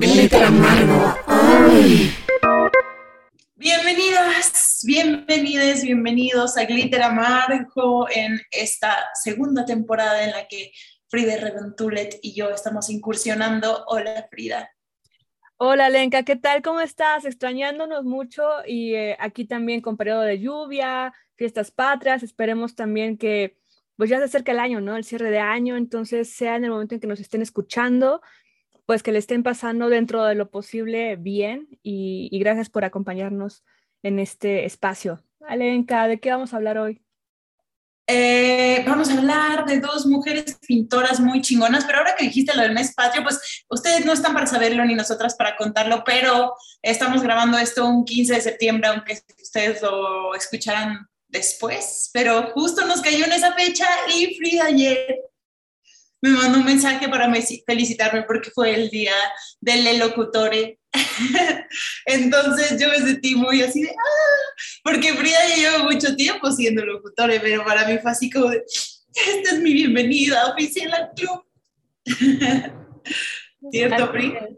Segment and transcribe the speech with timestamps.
[0.00, 1.16] Glitter amargo.
[1.26, 2.14] Ay.
[3.56, 10.70] Bienvenidas, bienvenidas, bienvenidos a Glitter Amargo en esta segunda temporada en la que
[11.08, 13.84] Frida Reventulet y yo estamos incursionando.
[13.88, 14.70] Hola Frida.
[15.56, 16.62] Hola Lenka, ¿qué tal?
[16.62, 17.24] ¿Cómo estás?
[17.24, 23.58] Extrañándonos mucho y eh, aquí también con periodo de lluvia, fiestas patrias, esperemos también que
[23.96, 24.96] pues ya se acerca el año, ¿no?
[24.96, 28.22] El cierre de año, entonces sea en el momento en que nos estén escuchando,
[28.88, 33.62] pues que le estén pasando dentro de lo posible bien y, gracias por acompañarnos
[34.02, 35.22] en este espacio.
[35.46, 37.02] Alenka, ¿de qué vamos a hablar hoy?
[38.06, 42.62] Eh, vamos a hablar de dos mujeres pintoras muy chingonas, pero ahora que dijiste lo
[42.62, 47.22] del mes patrio, pues ustedes no están para saberlo ni nosotras para contarlo, pero estamos
[47.22, 53.26] grabando esto un 15 de septiembre, aunque ustedes lo escucharan después, pero justo nos cayó
[53.26, 55.27] en esa fecha y Frida ayer
[56.20, 57.32] me mandó un mensaje para
[57.66, 59.14] felicitarme porque fue el día
[59.60, 60.78] del locutore.
[62.06, 66.84] Entonces yo me sentí muy así de, ah", porque Frida ya lleva mucho tiempo siendo
[66.84, 71.44] locutore, pero para mí fue así como de, esta es mi bienvenida oficial al club.
[73.70, 74.48] ¿Cierto, Frida?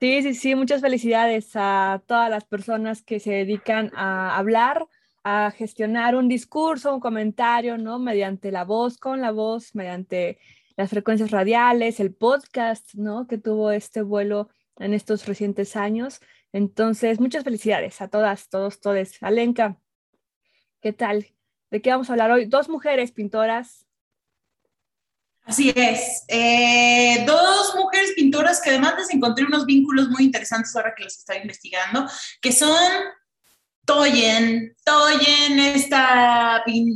[0.00, 4.86] Sí, sí, sí, muchas felicidades a todas las personas que se dedican a hablar,
[5.24, 7.98] a gestionar un discurso, un comentario, ¿no?
[7.98, 10.38] Mediante la voz, con la voz, mediante
[10.80, 13.26] las frecuencias radiales, el podcast, ¿no?
[13.26, 16.20] Que tuvo este vuelo en estos recientes años.
[16.54, 19.22] Entonces, muchas felicidades a todas, todos, todes.
[19.22, 19.76] Alenka,
[20.80, 21.26] ¿qué tal?
[21.70, 22.46] ¿De qué vamos a hablar hoy?
[22.46, 23.86] Dos mujeres pintoras.
[25.42, 26.24] Así es.
[26.28, 31.18] Eh, dos mujeres pintoras que además les encontré unos vínculos muy interesantes ahora que los
[31.18, 32.06] estoy investigando,
[32.40, 32.90] que son
[33.84, 36.39] Toyen, Toyen, esta,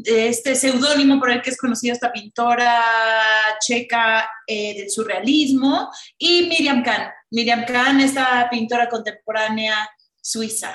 [0.04, 2.82] este seudónimo por el que es conocida esta pintora
[3.60, 7.10] checa eh, del surrealismo, y Miriam Kahn.
[7.30, 9.88] Miriam Kahn, esta pintora contemporánea
[10.20, 10.74] suiza.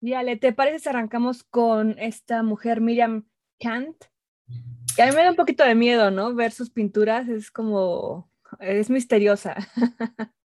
[0.00, 3.26] Yale, ¿te parece si arrancamos con esta mujer, Miriam?
[3.58, 6.34] Que a mí me da un poquito de miedo, ¿no?
[6.34, 9.56] Ver sus pinturas, es como, es misteriosa.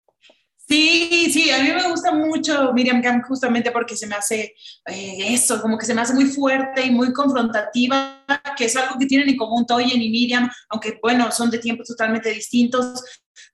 [0.68, 4.56] Sí, sí, a mí me gusta mucho Miriam Kahn justamente porque se me hace
[4.88, 8.26] eh, eso, como que se me hace muy fuerte y muy confrontativa,
[8.58, 11.88] que es algo que tienen en común Toyen y Miriam, aunque bueno, son de tiempos
[11.88, 13.04] totalmente distintos.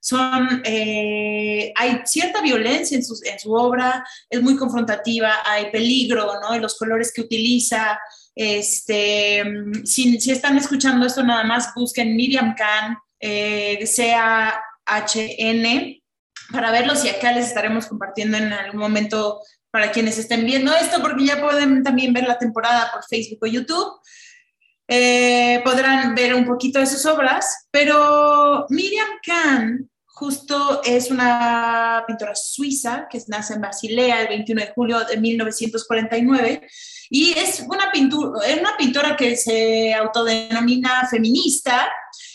[0.00, 6.40] Son, eh, hay cierta violencia en su, en su obra, es muy confrontativa, hay peligro,
[6.40, 6.54] ¿no?
[6.54, 8.00] En los colores que utiliza.
[8.34, 9.44] Este,
[9.84, 14.62] si, si están escuchando esto, nada más busquen Miriam Kahn, eh, C-A-H-N
[16.50, 21.00] para verlos y acá les estaremos compartiendo en algún momento para quienes estén viendo esto,
[21.00, 24.00] porque ya pueden también ver la temporada por Facebook o YouTube.
[24.88, 29.88] Eh, podrán ver un poquito de sus obras, pero Miriam Kahn
[30.22, 36.68] justo es una pintora suiza que nace en Basilea el 21 de julio de 1949
[37.10, 41.90] y es una, pintura, una pintora que se autodenomina feminista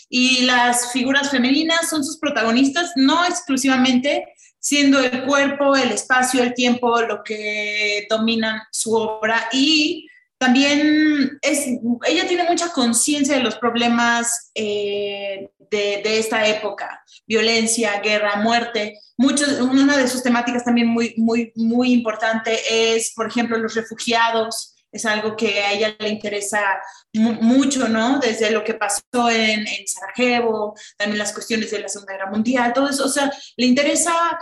[0.08, 4.24] y las figuras femeninas son sus protagonistas, no exclusivamente,
[4.58, 10.08] siendo el cuerpo, el espacio, el tiempo lo que dominan su obra y
[10.38, 11.66] también es,
[12.06, 19.00] ella tiene mucha conciencia de los problemas eh, de, de, esta época, violencia, guerra, muerte.
[19.16, 24.76] Muchos, una de sus temáticas también muy, muy, muy importante es, por ejemplo, los refugiados,
[24.90, 26.80] es algo que a ella le interesa
[27.12, 28.18] mucho, ¿no?
[28.18, 32.88] Desde lo que pasó en, Sarajevo, también las cuestiones de la Segunda Guerra Mundial, todo
[32.88, 34.38] eso, o sea, le interesa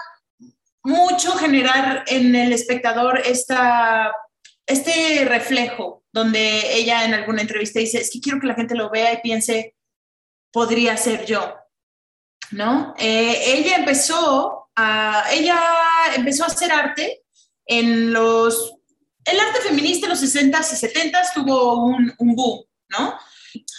[0.85, 4.15] mucho generar en el espectador esta,
[4.67, 8.91] este reflejo, donde ella en alguna entrevista dice, es que quiero que la gente lo
[8.91, 9.75] vea y piense,
[10.53, 11.57] podría ser yo,
[12.53, 12.95] ¿no?
[12.99, 15.61] Eh, ella empezó a, ella
[16.15, 17.23] empezó a hacer arte
[17.67, 18.76] en los
[19.27, 23.19] el arte feminista en los 60s y 70s tuvo un, boom, ¿no?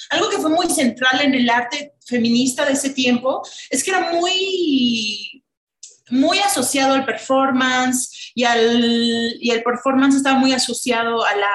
[0.09, 4.11] Algo que fue muy central en el arte feminista de ese tiempo es que era
[4.11, 5.43] muy,
[6.09, 11.53] muy asociado al performance y, al, y el performance estaba muy asociado a la,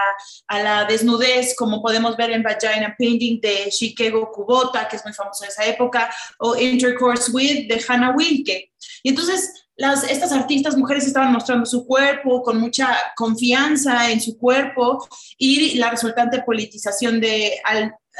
[0.48, 5.12] a la desnudez, como podemos ver en Vagina Painting de Chicago Kubota, que es muy
[5.12, 8.72] famoso de esa época, o Intercourse With de Hannah Wilke.
[9.02, 14.38] Y entonces las, estas artistas mujeres estaban mostrando su cuerpo con mucha confianza en su
[14.38, 15.04] cuerpo
[15.36, 17.60] y la resultante politización de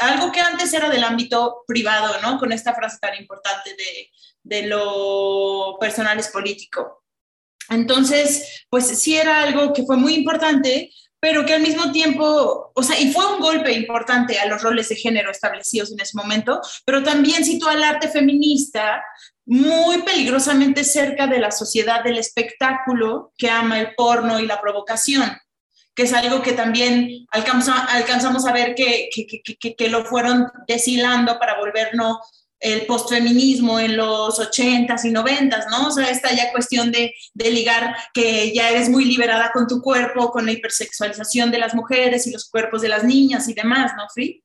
[0.00, 2.36] algo que antes era del ámbito privado, ¿no?
[2.40, 4.10] Con esta frase tan importante de,
[4.42, 7.04] de lo personal es político.
[7.68, 10.90] Entonces, pues sí era algo que fue muy importante
[11.22, 14.88] pero que al mismo tiempo, o sea, y fue un golpe importante a los roles
[14.88, 19.04] de género establecidos en ese momento, pero también situó al arte feminista
[19.46, 25.38] muy peligrosamente cerca de la sociedad del espectáculo que ama el porno y la provocación,
[25.94, 29.08] que es algo que también alcanzamos a ver que,
[29.78, 32.16] que, lo fueron deshilando para volvernos
[32.62, 35.88] el postfeminismo en los 80s y 90s, ¿no?
[35.88, 40.30] O sea, esta ya cuestión de, ligar que ya eres muy liberada con tu cuerpo,
[40.30, 44.04] con la hipersexualización de las mujeres y los cuerpos de las niñas y demás, ¿no,
[44.14, 44.44] Free?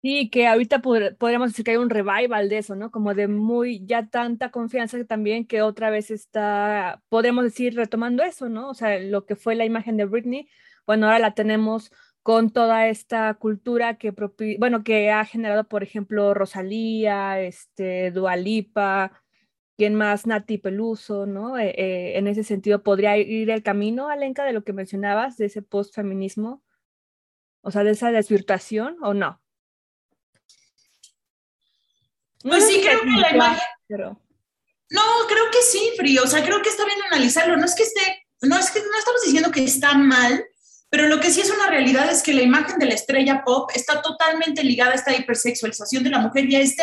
[0.00, 2.92] Sí, que ahorita podríamos decir que hay un revival de eso, ¿no?
[2.92, 8.48] Como de muy, ya tanta confianza también que otra vez está, podemos decir, retomando eso,
[8.48, 8.68] ¿no?
[8.68, 10.48] O sea, lo que fue la imagen de Britney,
[10.86, 11.90] bueno, ahora la tenemos
[12.28, 14.12] con toda esta cultura que,
[14.58, 19.22] bueno, que ha generado, por ejemplo, Rosalía, este, Dualipa,
[19.78, 21.56] quien más, Nati Peluso, ¿no?
[21.56, 25.46] Eh, eh, en ese sentido, ¿podría ir el camino, Alenka, de lo que mencionabas, de
[25.46, 26.62] ese postfeminismo?
[27.62, 29.40] O sea, de esa desvirtuación, ¿o no?
[32.42, 33.62] Pues sí, creo que la imagen...
[33.88, 36.24] No, creo que sí, Frío.
[36.24, 37.56] O sea, creo que está bien analizarlo.
[37.56, 40.44] No es que esté, no es que no estamos diciendo que está mal,
[40.90, 43.70] pero lo que sí es una realidad es que la imagen de la estrella pop
[43.74, 46.82] está totalmente ligada a esta hipersexualización de la mujer y a este,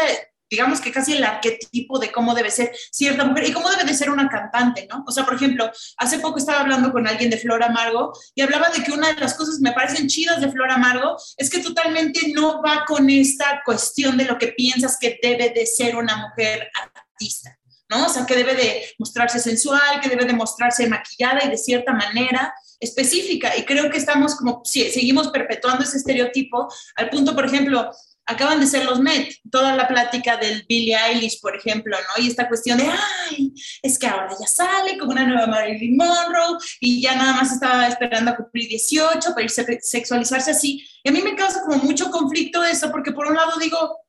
[0.49, 3.93] digamos que casi el arquetipo de cómo debe ser cierta mujer y cómo debe de
[3.93, 5.03] ser una cantante, ¿no?
[5.07, 8.69] O sea, por ejemplo, hace poco estaba hablando con alguien de Flor Amargo y hablaba
[8.69, 11.59] de que una de las cosas que me parecen chidas de Flor Amargo es que
[11.59, 16.15] totalmente no va con esta cuestión de lo que piensas que debe de ser una
[16.17, 17.57] mujer artista.
[17.89, 18.05] ¿No?
[18.05, 21.93] O sea, que debe de mostrarse sensual, que debe de mostrarse maquillada y de cierta
[21.93, 23.55] manera específica.
[23.57, 27.91] Y creo que estamos como, sí, seguimos perpetuando ese estereotipo al punto, por ejemplo,
[28.25, 32.23] acaban de ser los Met, toda la plática del Billie Eilish, por ejemplo, ¿no?
[32.23, 33.53] Y esta cuestión de, ay,
[33.83, 37.87] es que ahora ya sale como una nueva Marilyn Monroe y ya nada más estaba
[37.87, 40.83] esperando a cumplir 18 para irse sexualizarse así.
[41.03, 44.04] Y a mí me causa como mucho conflicto eso, porque por un lado digo,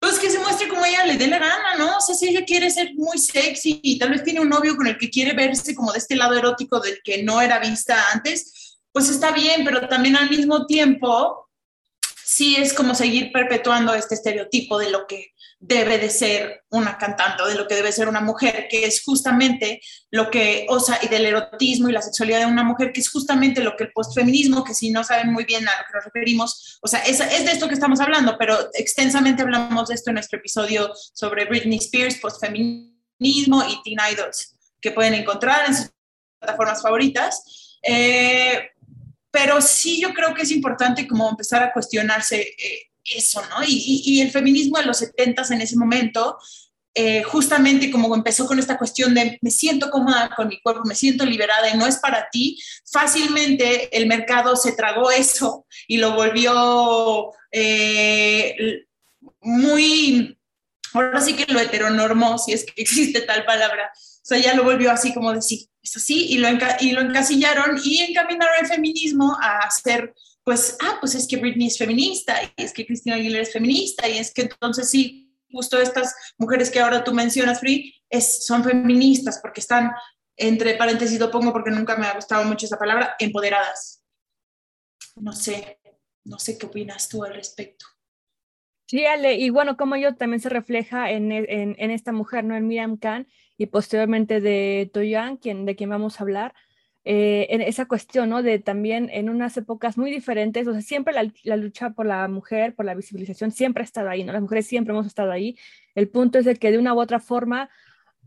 [0.00, 1.96] pues que se muestre como ella le dé la gana, ¿no?
[1.96, 4.86] O sea, si ella quiere ser muy sexy y tal vez tiene un novio con
[4.86, 8.78] el que quiere verse como de este lado erótico del que no era vista antes,
[8.92, 11.48] pues está bien, pero también al mismo tiempo
[12.24, 17.42] sí es como seguir perpetuando este estereotipo de lo que debe de ser una cantante
[17.42, 20.98] o de lo que debe ser una mujer, que es justamente lo que, o sea,
[21.02, 23.92] y del erotismo y la sexualidad de una mujer, que es justamente lo que el
[23.92, 27.20] postfeminismo, que si no saben muy bien a lo que nos referimos, o sea, es,
[27.20, 31.46] es de esto que estamos hablando, pero extensamente hablamos de esto en nuestro episodio sobre
[31.46, 35.90] Britney Spears, postfeminismo y teen idols, que pueden encontrar en sus
[36.38, 37.76] plataformas favoritas.
[37.82, 38.70] Eh,
[39.30, 43.64] pero sí yo creo que es importante como empezar a cuestionarse eh, eso, ¿no?
[43.66, 46.38] Y, el feminismo de los 70 en ese momento,
[46.94, 50.94] eh, justamente como empezó con esta cuestión de me siento cómoda con mi cuerpo, me
[50.94, 52.60] siento liberada y no es para ti,
[52.90, 58.84] fácilmente el mercado se tragó eso y lo volvió eh,
[59.40, 60.38] muy,
[60.92, 64.64] ahora sí que lo heteronormó, si es que existe tal palabra, o sea, ya lo
[64.64, 66.48] volvió así como de sí, es así, y lo,
[66.80, 70.14] y lo encasillaron y encaminaron el feminismo a hacer
[70.48, 74.08] pues, ah, pues es que Britney es feminista, y es que Cristina Aguilera es feminista,
[74.08, 78.64] y es que entonces sí, justo estas mujeres que ahora tú mencionas, Free, es, son
[78.64, 79.90] feministas porque están,
[80.38, 84.02] entre paréntesis lo pongo porque nunca me ha gustado mucho esa palabra, empoderadas.
[85.16, 85.80] No sé,
[86.24, 87.84] no sé qué opinas tú al respecto.
[88.86, 92.56] Sí, Ale, y bueno, como yo también se refleja en, en, en esta mujer, ¿no?
[92.56, 93.28] En Miriam Khan
[93.58, 96.54] y posteriormente de Toyan, quien, de quien vamos a hablar,
[97.10, 98.42] eh, en esa cuestión, ¿no?
[98.42, 102.74] De también en unas épocas muy diferentes, o sea, siempre la, lucha por la mujer,
[102.74, 104.32] por la visibilización, siempre ha estado ahí, ¿no?
[104.34, 105.56] Las mujeres siempre hemos estado ahí.
[105.94, 107.70] El punto es de que de una u otra forma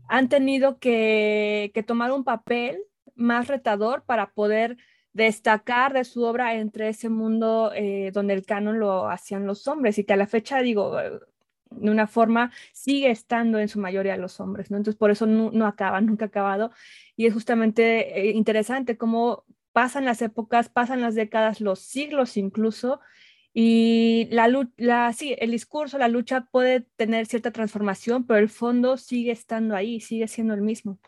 [0.08, 2.82] han tenido que, tomar un papel
[3.14, 4.78] más retador para poder
[5.12, 9.96] destacar de su obra entre ese mundo eh, donde el canon lo hacían los hombres
[9.98, 10.96] y que a la fecha, digo,
[11.70, 14.76] de una forma sigue estando en su mayoría los hombres, ¿no?
[14.76, 16.72] Entonces por eso no, no acaba, nunca ha acabado.
[17.16, 23.00] Y es justamente eh, interesante cómo pasan las épocas, pasan las décadas, los siglos incluso,
[23.54, 28.96] y la, la, sí, el discurso, la lucha puede tener cierta transformación, pero el fondo
[28.96, 30.98] sigue estando ahí, sigue siendo el mismo.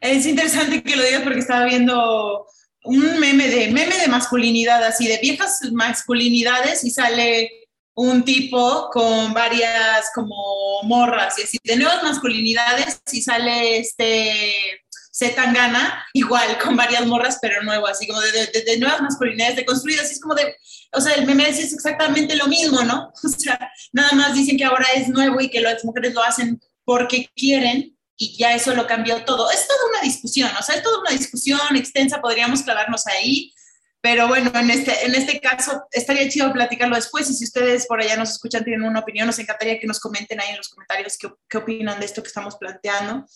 [0.00, 2.46] Es interesante que lo digas porque estaba viendo
[2.84, 7.59] un meme de meme de masculinidad, así de viejas masculinidades y sale
[8.00, 16.06] un tipo con varias como morras y así de nuevas masculinidades y sale este Zetangana
[16.14, 20.20] igual con varias morras pero nuevo, así como de, de, nuevas masculinidades deconstruidas, así es
[20.20, 20.56] como de,
[20.92, 23.12] o sea, el meme es exactamente lo mismo, ¿no?
[23.22, 26.58] O sea, nada más dicen que ahora es nuevo y que las mujeres lo hacen
[26.84, 29.50] porque quieren y ya eso lo cambió todo.
[29.50, 33.52] Es toda una discusión, o sea, es toda una discusión extensa, podríamos clavarnos ahí,
[34.00, 38.00] pero bueno, en este, en este caso estaría chido platicarlo después y si ustedes por
[38.00, 41.18] allá nos escuchan, tienen una opinión, nos encantaría que nos comenten ahí en los comentarios
[41.18, 43.26] qué, qué opinan de esto que estamos planteando.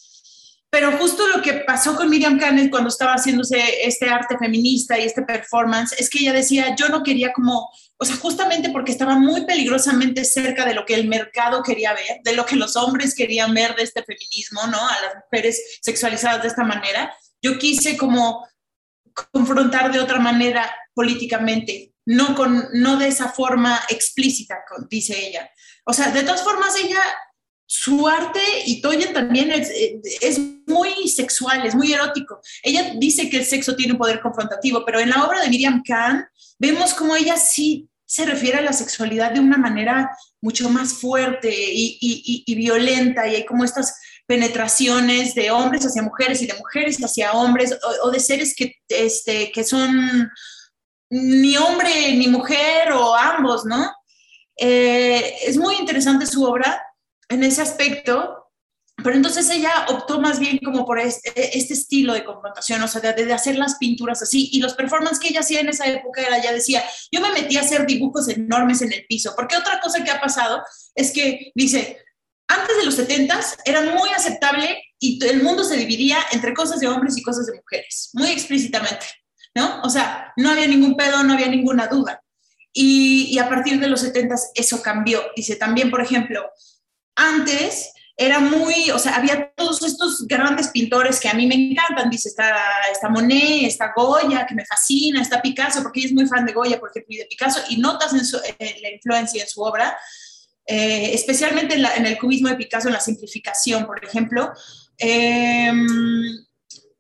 [0.75, 5.05] Pero justo lo que pasó con Miriam Canet cuando estaba haciéndose este arte feminista y
[5.05, 9.15] este performance es que ella decía, yo no quería como, o sea, justamente porque estaba
[9.15, 13.15] muy peligrosamente cerca de lo que el mercado quería ver, de lo que los hombres
[13.15, 14.79] querían ver de este feminismo, ¿no?
[14.79, 17.15] A las mujeres sexualizadas de esta manera.
[17.41, 18.45] Yo quise como
[19.33, 25.51] confrontar de otra manera políticamente, no, con, no de esa forma explícita, dice ella.
[25.85, 27.01] O sea, de todas formas, ella,
[27.67, 29.71] su arte, y Toyen también es,
[30.21, 32.41] es muy sexual, es muy erótico.
[32.63, 35.83] Ella dice que el sexo tiene un poder confrontativo, pero en la obra de Miriam
[35.87, 36.27] Kahn
[36.59, 41.49] vemos como ella sí se refiere a la sexualidad de una manera mucho más fuerte
[41.51, 46.55] y, y, y, violenta, y hay como estas penetraciones de hombres hacia mujeres y de
[46.55, 50.31] mujeres hacia hombres, o, de seres que, este, que son
[51.11, 53.93] ni hombre ni mujer o ambos, ¿no?
[54.57, 56.83] Eh, es muy interesante su obra
[57.29, 58.51] en ese aspecto,
[59.03, 63.01] pero entonces ella optó más bien como por este, este estilo de confrontación, o sea,
[63.01, 64.49] de, de, hacer las pinturas así.
[64.53, 67.57] Y los performances que ella hacía en esa época era, ya decía, yo me metí
[67.57, 70.63] a hacer dibujos enormes en el piso, porque otra cosa que ha pasado
[70.95, 72.04] es que dice,
[72.49, 76.89] antes de los 70 era muy aceptable y el mundo se dividía entre cosas de
[76.89, 79.07] hombres y cosas de mujeres, muy explícitamente,
[79.55, 79.81] ¿no?
[79.83, 82.23] O sea, no había ningún pedo, no había ninguna duda.
[82.73, 85.23] Y, y a partir de los 70 eso cambió.
[85.37, 86.51] Dice también, por ejemplo,
[87.15, 92.11] antes era muy, o sea, había todos estos grandes pintores que a mí me encantan,
[92.11, 92.55] dice, está,
[92.93, 96.53] está Monet, está Goya, que me fascina, está Picasso, porque ella es muy fan de
[96.53, 99.63] Goya, por ejemplo, y de Picasso, y notas en su, en la influencia en su
[99.63, 99.99] obra,
[100.67, 104.53] eh, especialmente en, la, en, el cubismo de Picasso, en la simplificación, por ejemplo.
[104.99, 105.73] Eh,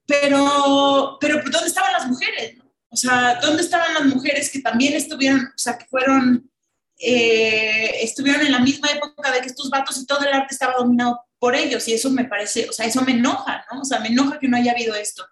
[0.06, 2.58] pero, pero, ¿dónde estaban las mujeres?
[2.90, 6.50] O sea, ¿dónde estaban las mujeres que también estuvieron, o sea, que fueron
[6.98, 10.74] eh, estuvieron en la misma época de que estos vatos y todo el arte estaba
[10.74, 13.80] dominado por ellos y eso me parece, o sea, eso me enoja, ¿no?
[13.80, 15.26] O sea, me enoja que no haya habido esto.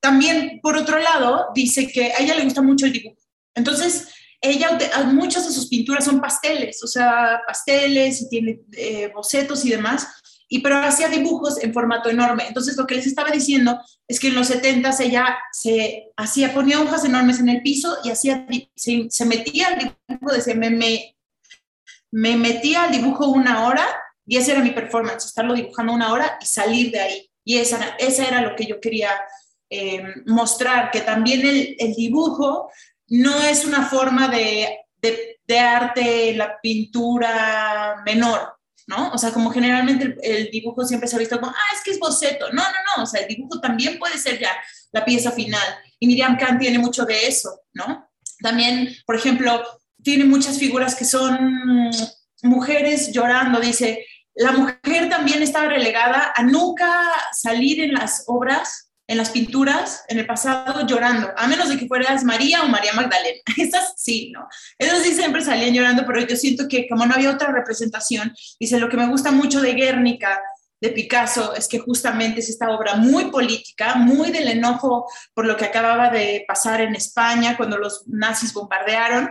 [0.00, 3.18] También, por otro lado, dice que a ella le gusta mucho el dibujo.
[3.54, 4.08] Entonces,
[4.42, 9.70] ella, muchas de sus pinturas son pasteles, o sea, pasteles y tiene eh, bocetos y
[9.70, 10.06] demás
[10.52, 12.46] y pero hacía dibujos en formato enorme.
[12.46, 16.82] Entonces, lo que les estaba diciendo es que en los 70 ella se hacía, ponía
[16.82, 18.46] hojas enormes en el piso y hacía,
[18.76, 21.16] se, se metía al dibujo, decía, me, me,
[22.10, 23.86] me metía al dibujo una hora
[24.26, 27.30] y esa era mi performance, estarlo dibujando una hora y salir de ahí.
[27.46, 29.08] Y esa, esa era lo que yo quería
[29.70, 32.70] eh, mostrar, que también el, el, dibujo
[33.12, 38.54] no es una forma de, de, arte, la pintura menor,
[38.86, 39.10] ¿no?
[39.10, 41.90] O sea, como generalmente el, el, dibujo siempre se ha visto como, ah, es que
[41.90, 42.50] es boceto.
[42.52, 44.50] No, no, no, o sea, el dibujo también puede ser ya
[44.92, 45.62] la pieza final.
[45.98, 48.08] Y Miriam Kahn tiene mucho de eso, ¿no?
[48.40, 49.62] También, por ejemplo,
[50.02, 51.90] tiene muchas figuras que son
[52.42, 59.18] mujeres llorando, dice, la mujer también estaba relegada a nunca salir en las obras en
[59.18, 63.40] las pinturas en el pasado llorando, a menos de que fueras María o María Magdalena.
[63.56, 64.46] Esas sí, ¿no?
[64.78, 68.78] Esas sí siempre salían llorando, pero yo siento que como no había otra representación, dice,
[68.78, 70.40] lo que me gusta mucho de Guernica,
[70.80, 75.56] de Picasso, es que justamente es esta obra muy política, muy del enojo por lo
[75.56, 79.30] que acababa de pasar en España cuando los nazis bombardearon,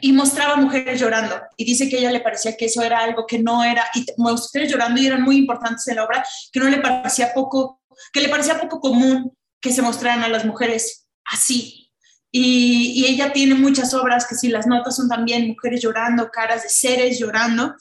[0.00, 3.26] y mostraba mujeres llorando y dice que a ella le parecía que eso era algo
[3.26, 6.68] que no era, y mujeres llorando y eran muy importantes en la obra, que no
[6.68, 7.80] le parecía poco
[8.12, 11.90] que le parecía poco común que se mostraran a las mujeres así.
[12.30, 16.68] Y, ella tiene muchas obras que si las notas son también mujeres llorando, caras de
[16.68, 17.74] seres llorando,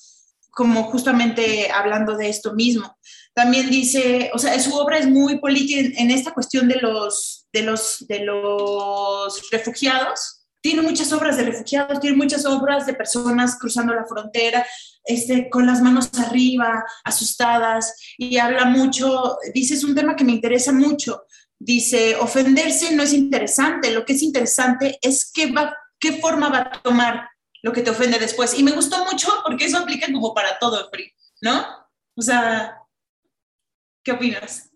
[0.52, 2.96] como justamente hablando de esto mismo.
[3.34, 7.48] También dice, o sea, su obra es muy política en, en esta cuestión de los,
[7.52, 10.35] de, los, de los refugiados,
[10.66, 14.66] tiene muchas obras de refugiados, tiene muchas obras de personas cruzando la frontera,
[15.04, 20.32] este, con las manos arriba, asustadas, y habla mucho, dice, es un tema que me
[20.32, 21.22] interesa mucho.
[21.60, 26.58] Dice, ofenderse no es interesante, lo que es interesante es qué, va, qué forma va
[26.62, 27.30] a tomar
[27.62, 28.58] lo que te ofende después.
[28.58, 30.90] Y me gustó mucho porque eso aplica como para todo,
[31.42, 31.64] ¿no?
[32.16, 32.76] O sea,
[34.04, 34.72] ¿qué opinas?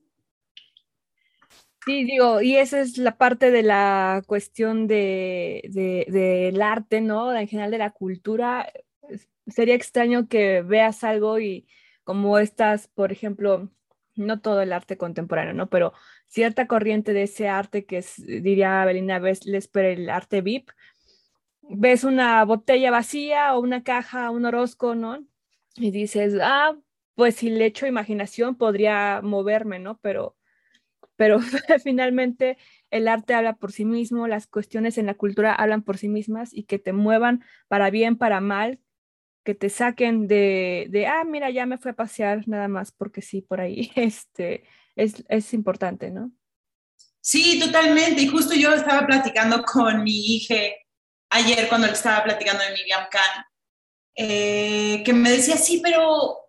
[1.85, 7.33] Sí, digo, y esa es la parte de la cuestión de, de, del arte, ¿no?
[7.35, 8.71] En general de la cultura.
[9.47, 11.67] Sería extraño que veas algo y
[12.03, 13.69] como estas, por ejemplo,
[14.15, 15.69] no todo el arte contemporáneo, ¿no?
[15.69, 15.93] Pero
[16.27, 20.71] cierta corriente de ese arte que es, diría Belinda Lesper, el arte VIP,
[21.63, 25.25] ves una botella vacía o una caja, un orozco, ¿no?
[25.77, 26.77] Y dices, ah,
[27.15, 29.99] pues si le echo imaginación podría moverme, ¿no?
[30.01, 30.37] Pero,
[31.19, 31.41] pero
[31.83, 32.57] finalmente
[32.91, 36.53] el arte habla por sí mismo, las cuestiones en la cultura hablan por sí mismas
[36.53, 38.79] y que te muevan para bien, para mal,
[39.43, 43.21] que te saquen de, de ah, mira, ya me fue a pasear nada más porque
[43.21, 44.63] sí, por ahí, este,
[44.95, 46.31] es, es importante, ¿no?
[47.19, 48.21] Sí, totalmente.
[48.21, 50.55] Y justo yo estaba platicando con mi hija
[51.31, 53.43] ayer cuando le estaba platicando de Miriam Khan,
[54.15, 56.48] eh, que me decía, sí, pero,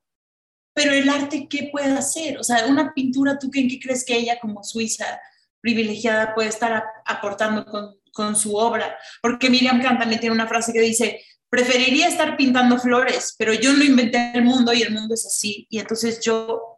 [0.72, 2.38] pero el arte, ¿qué puede hacer?
[2.38, 5.20] O sea, una pintura, ¿tú en qué crees que ella como suiza
[5.60, 8.96] privilegiada puede estar aportando con, con su obra?
[9.20, 13.72] Porque Miriam Khan también tiene una frase que dice, preferiría estar pintando flores, pero yo
[13.72, 15.66] no inventé el mundo y el mundo es así.
[15.68, 16.70] Y entonces yo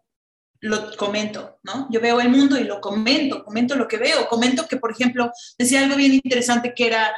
[0.63, 1.89] lo comento, ¿no?
[1.91, 5.31] Yo veo el mundo y lo comento, comento lo que veo, comento que, por ejemplo,
[5.59, 7.13] decía algo bien interesante que era,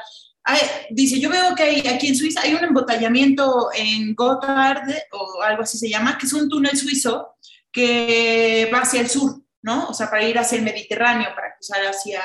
[0.91, 5.63] dice, yo veo que hay, aquí en Suiza hay un embotellamiento en Gotthard, o algo
[5.63, 7.37] así se llama, que es un túnel suizo
[7.73, 9.89] que va hacia el sur, ¿no?
[9.89, 12.23] O sea, para ir hacia el Mediterráneo, para cruzar hacia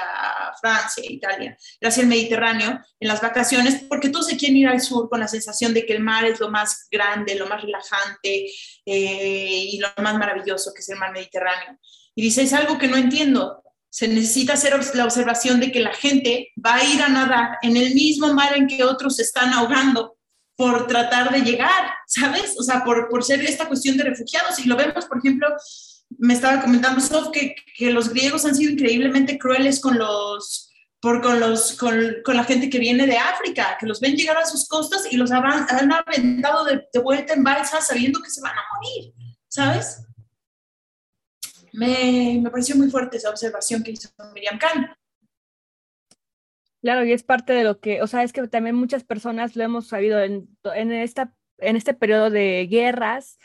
[0.61, 4.81] Francia, Italia, ir hacia el Mediterráneo en las vacaciones, porque todos se quieren ir al
[4.81, 8.51] sur con la sensación de que el mar es lo más grande, lo más relajante
[8.85, 11.79] eh, y lo más maravilloso que es el mar Mediterráneo.
[12.13, 13.63] Y dice, es algo que no entiendo.
[13.89, 17.75] Se necesita hacer la observación de que la gente va a ir a nadar en
[17.75, 20.17] el mismo mar en que otros se están ahogando
[20.55, 22.55] por tratar de llegar, ¿sabes?
[22.59, 24.59] O sea, por, por ser esta cuestión de refugiados.
[24.59, 25.47] Y lo vemos, por ejemplo,
[26.17, 30.69] me estaba comentando Sof que, que, los griegos han sido increíblemente crueles con los,
[30.99, 34.37] por, con, los, con, con, la gente que viene de África, que los ven llegar
[34.37, 38.41] a sus costas y los han, han aventado de, vuelta en balsa sabiendo que se
[38.41, 39.13] van a morir,
[39.47, 40.01] ¿sabes?
[41.79, 44.93] Me, me pareció muy fuerte esa observación que hizo Miriam Khan.
[46.81, 49.63] Claro, y es parte de lo que, o sea, es que también muchas personas lo
[49.63, 53.37] hemos sabido en, en, esta, en este periodo de guerras,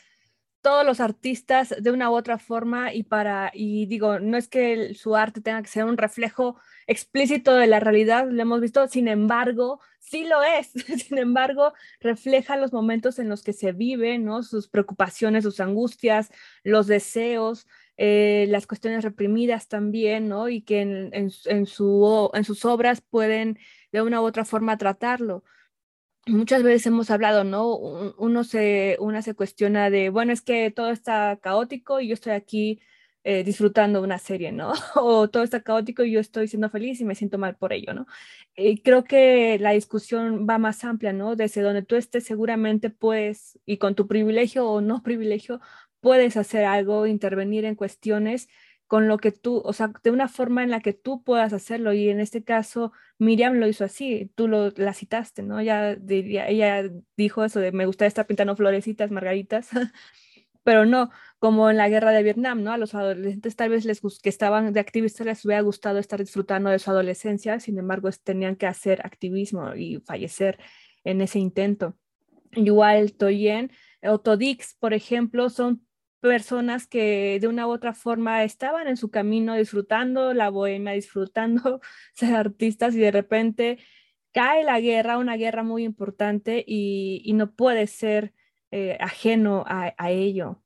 [0.61, 4.93] todos los artistas de una u otra forma y para, y digo, no es que
[4.95, 9.07] su arte tenga que ser un reflejo explícito de la realidad, lo hemos visto, sin
[9.07, 10.71] embargo, sí lo es,
[11.07, 14.43] sin embargo, refleja los momentos en los que se vive, ¿no?
[14.43, 16.31] Sus preocupaciones, sus angustias,
[16.63, 20.49] los deseos, eh, las cuestiones reprimidas también, ¿no?
[20.49, 23.59] Y que en, en, su, en sus obras pueden
[23.91, 25.43] de una u otra forma tratarlo
[26.27, 27.75] muchas veces hemos hablado, ¿no?
[27.75, 32.33] Uno se, una se cuestiona de, bueno, es que todo está caótico y yo estoy
[32.33, 32.81] aquí
[33.23, 34.73] eh, disfrutando una serie, ¿no?
[34.95, 37.93] O todo está caótico y yo estoy siendo feliz y me siento mal por ello,
[37.93, 38.07] ¿no?
[38.55, 41.35] Y creo que la discusión va más amplia, ¿no?
[41.35, 45.59] Desde donde tú estés seguramente puedes, y con tu privilegio o no privilegio,
[46.05, 48.47] puedes hacer algo, intervenir en cuestiones
[48.85, 51.93] con lo que tú, o sea, de una forma en la que tú puedas hacerlo.
[51.93, 55.59] Y en este caso, Miriam lo hizo así, tú lo, la citaste, ¿no?
[55.59, 56.87] Ella, diría, ella
[57.17, 59.69] dijo eso de me gustaría estar pintando florecitas, margaritas,
[60.63, 62.71] pero no, como en la guerra de Vietnam, ¿no?
[62.71, 66.69] A los adolescentes tal vez les que estaban de activistas les hubiera gustado estar disfrutando
[66.69, 70.59] de su adolescencia, sin embargo, tenían que hacer activismo y fallecer
[71.03, 71.97] en ese intento.
[72.51, 73.71] Igual Toyen,
[74.03, 75.84] Otodix, por ejemplo, son
[76.25, 81.81] personas que de una u otra forma estaban en su camino disfrutando la bohemia, disfrutando
[82.13, 83.79] ser artistas y de repente
[84.33, 88.33] cae la guerra, una guerra muy importante y, y no puede ser
[88.71, 90.61] eh, ajeno a, a, ello,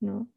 [0.00, 0.28] ¿no?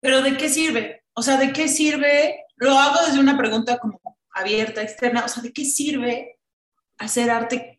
[0.00, 1.04] Pero ¿de qué sirve?
[1.12, 2.46] O sea, ¿de qué sirve?
[2.56, 4.00] Lo hago desde una pregunta como
[4.32, 6.40] abierta, externa, o sea, ¿de qué sirve
[6.98, 7.78] hacer arte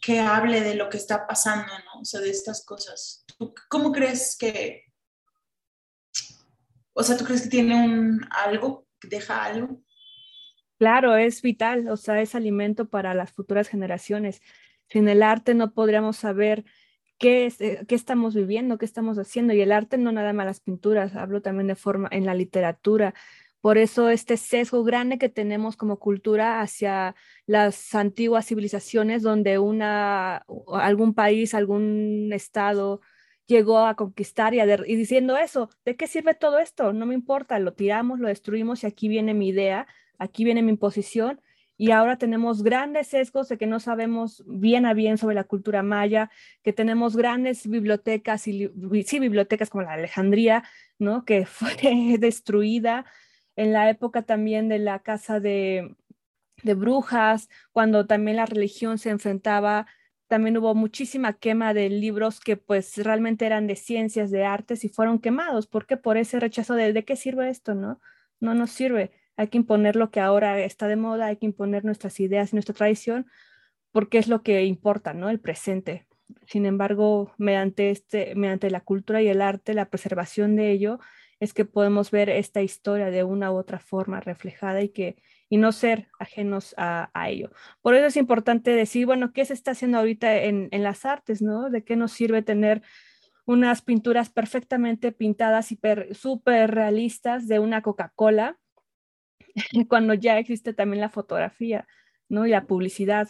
[0.00, 2.00] que hable de lo que está pasando, ¿no?
[2.00, 3.24] O sea, de estas cosas.
[3.68, 4.84] ¿Cómo crees que,
[6.92, 9.82] o sea, ¿tú crees que tiene un algo, deja algo?
[10.78, 14.40] Claro, es vital, o sea, es alimento para las futuras generaciones.
[14.88, 16.64] Sin el arte no podríamos saber
[17.18, 19.52] qué, es, eh, qué estamos viviendo, qué estamos haciendo.
[19.52, 23.14] Y el arte no nada más las pinturas, hablo también de forma en la literatura.
[23.60, 27.14] Por eso este sesgo grande que tenemos como cultura hacia
[27.46, 33.02] las antiguas civilizaciones donde una, algún país, algún estado,
[33.50, 36.92] llegó a conquistar y, y, diciendo eso, ¿de qué sirve todo esto?
[36.92, 39.86] No me importa, lo tiramos, lo destruimos y aquí viene mi idea,
[40.18, 41.40] aquí viene mi imposición
[41.76, 45.82] y ahora tenemos grandes sesgos de que no sabemos bien a bien sobre la cultura
[45.82, 46.30] maya,
[46.62, 48.70] que tenemos grandes bibliotecas y
[49.06, 50.62] sí, bibliotecas como la Alejandría,
[50.98, 51.24] ¿no?
[51.24, 53.06] Que fue destruida
[53.56, 55.96] en la época también de la casa de,
[56.62, 59.86] de brujas, cuando también la religión se enfrentaba
[60.30, 64.88] también hubo muchísima quema de libros que pues realmente eran de ciencias, de artes y
[64.88, 65.66] fueron quemados.
[65.66, 65.96] ¿Por qué?
[65.96, 67.74] Por ese rechazo de ¿de qué sirve esto?
[67.74, 68.00] No,
[68.38, 69.10] no nos sirve.
[69.36, 72.56] Hay que imponer lo que ahora está de moda, hay que imponer nuestras ideas y
[72.56, 73.26] nuestra tradición
[73.90, 75.30] porque es lo que importa, ¿no?
[75.30, 76.06] El presente.
[76.46, 81.00] Sin embargo, mediante, este, mediante la cultura y el arte, la preservación de ello,
[81.40, 85.16] es que podemos ver esta historia de una u otra forma reflejada y que
[85.50, 87.50] y no ser ajenos a, ello.
[87.82, 91.42] Por eso es importante decir, bueno, ¿qué se está haciendo ahorita en, en las artes,
[91.42, 91.68] no?
[91.68, 92.82] ¿De qué nos sirve tener
[93.46, 95.78] unas pinturas perfectamente pintadas y
[96.12, 98.58] súper realistas de una Coca-Cola
[99.88, 101.86] cuando ya existe también la fotografía,
[102.28, 102.46] ¿no?
[102.46, 103.28] Y la publicidad.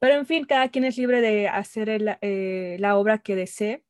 [0.00, 3.84] Pero en fin, cada quien es libre de hacer eh, la obra que desee.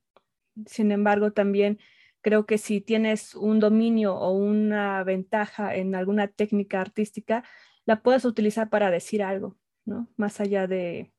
[0.67, 1.79] Sin embargo, también
[2.23, 7.45] creo que si tienes un dominio o una ventaja en alguna técnica artística,
[7.85, 10.09] la puedes utilizar para decir algo, ¿no?
[10.17, 11.13] Más allá de,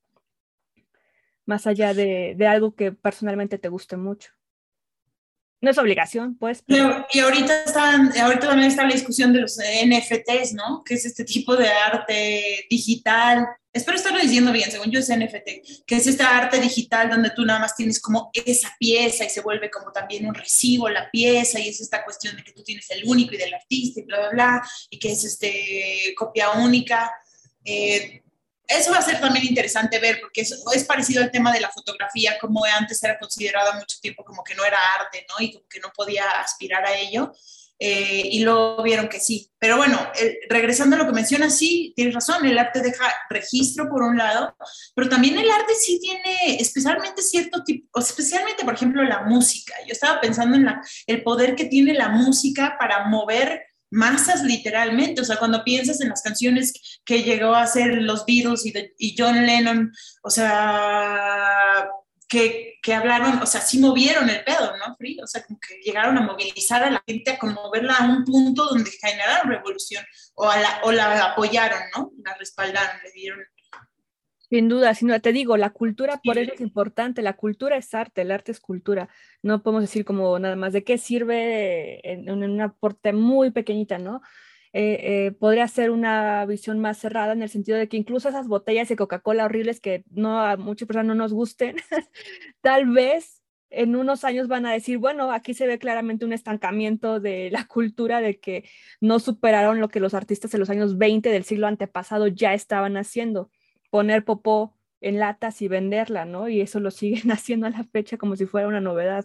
[1.46, 4.32] más allá de, de algo que personalmente te guste mucho.
[5.60, 6.62] No es obligación, pues.
[6.66, 10.84] y ahorita, están, ahorita también está la discusión de los NFTs, ¿no?
[10.84, 13.46] Que es este tipo de arte digital.
[13.74, 17.44] Espero estarlo diciendo bien, según yo es NFT, que es esta arte digital donde tú
[17.44, 21.58] nada más tienes como esa pieza y se vuelve como también un recibo la pieza
[21.58, 24.20] y es esta cuestión de que tú tienes el único y del artista y bla,
[24.20, 27.12] bla, bla, y que es este copia única.
[27.64, 28.22] Eh,
[28.68, 31.70] eso va a ser también interesante ver, porque es, es, parecido al tema de la
[31.70, 35.44] fotografía, como antes era considerada mucho tiempo como que no era arte, ¿no?
[35.44, 37.32] Y como que no podía aspirar a ello.
[37.78, 39.50] Eh, y luego vieron que sí.
[39.58, 39.98] Pero bueno,
[40.48, 44.56] regresando a lo que mencionas, sí, tienes razón, el arte deja registro por un lado,
[44.94, 49.74] pero también el arte sí tiene especialmente cierto tipo, especialmente por ejemplo la música.
[49.86, 53.62] Yo estaba pensando en la, el poder que tiene la música para mover
[53.94, 58.64] masas literalmente, o sea, cuando piensas en las canciones que llegó a hacer los Beatles
[58.98, 61.88] y, John Lennon, o sea,
[62.28, 65.18] que, que, hablaron, o sea, sí movieron el pedo, ¿no, Free?
[65.22, 68.66] O sea, como que llegaron a movilizar a la gente, a conmoverla a un punto
[68.66, 72.12] donde generaron revolución, o, a la, o la apoyaron, ¿no?
[72.24, 73.40] La respaldaron, le dieron
[74.54, 77.92] sin duda, sin duda, te digo, la cultura por eso es importante, la cultura es
[77.92, 79.08] arte, el arte es cultura.
[79.42, 84.20] No podemos decir como nada más de qué sirve en, una aporte muy pequeñita, ¿no?
[84.76, 88.48] Eh, eh, podría ser una visión más cerrada en el sentido de que incluso esas
[88.48, 91.76] botellas de Coca-Cola horribles que no a muchas personas no nos gusten,
[92.60, 97.20] tal vez en unos años van a decir, bueno, aquí se ve claramente un estancamiento
[97.20, 98.68] de la cultura de que
[99.00, 102.96] no superaron lo que los artistas en los años 20 del siglo antepasado ya estaban
[102.96, 103.50] haciendo
[103.90, 106.48] poner popó en latas y venderla, ¿no?
[106.48, 109.24] Y eso lo siguen haciendo a la fecha como si fuera una novedad.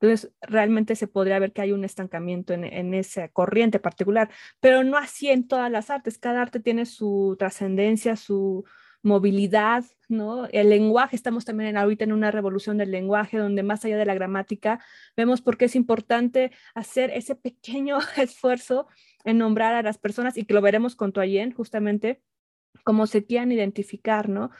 [0.00, 4.82] Entonces, realmente se podría ver que hay un estancamiento en, en, esa corriente particular, pero
[4.82, 6.18] no así en todas las artes.
[6.18, 8.64] Cada arte tiene su trascendencia, su
[9.02, 10.46] movilidad, ¿no?
[10.46, 14.04] El lenguaje, estamos también en, ahorita en una revolución del lenguaje, donde más allá de
[14.04, 14.84] la gramática,
[15.16, 18.88] vemos por qué es importante hacer ese pequeño esfuerzo
[19.24, 22.22] en nombrar a las personas y que lo veremos con Toyen, justamente,
[22.84, 24.50] como se quieran identificar, ¿no?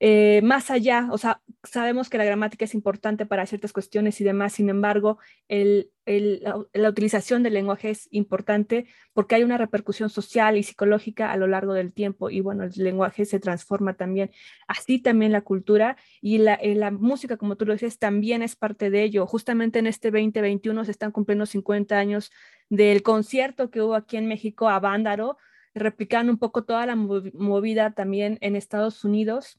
[0.00, 4.24] Eh, más allá, o sea, sabemos que la gramática es importante para ciertas cuestiones y
[4.24, 6.40] demás, sin embargo, el, el,
[6.72, 11.48] la, utilización del lenguaje es importante porque hay una repercusión social y psicológica a lo
[11.48, 14.30] largo del tiempo y bueno, el lenguaje se transforma también,
[14.68, 18.54] así también la cultura y la, eh, la música, como tú lo dices, también es
[18.54, 19.26] parte de ello.
[19.26, 22.30] Justamente en este 2021 se están cumpliendo 50 años
[22.70, 25.38] del concierto que hubo aquí en México a Vándaro,
[25.74, 29.58] replicando un poco toda la movida también en Estados Unidos,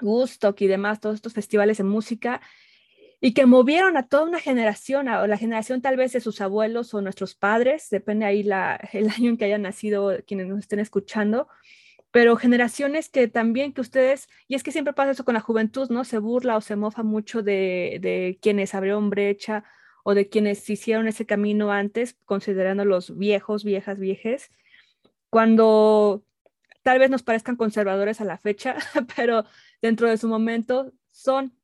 [0.00, 2.40] Woodstock y demás, todos estos festivales de música,
[3.20, 6.92] y que movieron a toda una generación, a la generación tal vez de sus abuelos
[6.94, 10.80] o nuestros padres, depende ahí la, el año en que hayan nacido quienes nos estén
[10.80, 11.48] escuchando,
[12.10, 15.90] pero generaciones que también que ustedes, y es que siempre pasa eso con la juventud,
[15.90, 16.04] ¿no?
[16.04, 19.64] Se burla o se mofa mucho de, de quienes abrieron brecha
[20.04, 24.50] o de quienes hicieron ese camino antes, considerando los viejos, viejas, viejes,
[25.30, 26.24] cuando
[26.82, 28.76] tal vez nos parezcan conservadores a la fecha,
[29.16, 29.44] pero
[29.82, 31.54] dentro de su momento son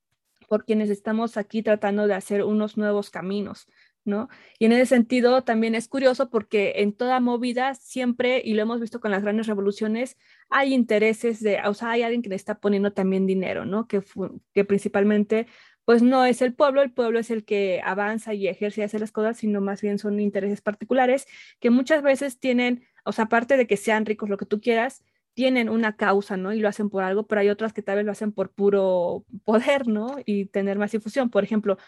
[0.48, 3.66] por quienes estamos aquí tratando de hacer unos nuevos caminos,
[4.05, 4.29] ¿no?
[4.59, 8.81] Y en ese sentido también es curioso porque en toda movida siempre, y lo hemos
[8.81, 10.16] visto con las grandes revoluciones,
[10.51, 13.87] hay intereses de, o sea, hay alguien que le está poniendo también dinero, ¿no?
[13.87, 14.03] Que,
[14.53, 15.46] que principalmente,
[15.85, 18.98] pues no es el pueblo, el pueblo es el que avanza y ejerce y hace
[18.98, 21.27] las cosas, sino más bien son intereses particulares
[21.61, 25.05] que muchas veces tienen o sea, aparte de que sean ricos, lo que tú quieras,
[25.35, 26.53] tienen una causa, ¿no?
[26.53, 29.25] Y lo hacen por algo, pero hay otras que tal vez lo hacen por puro
[29.45, 30.16] poder, ¿no?
[30.25, 31.31] Y tener más difusión.
[31.31, 31.79] Por ejemplo,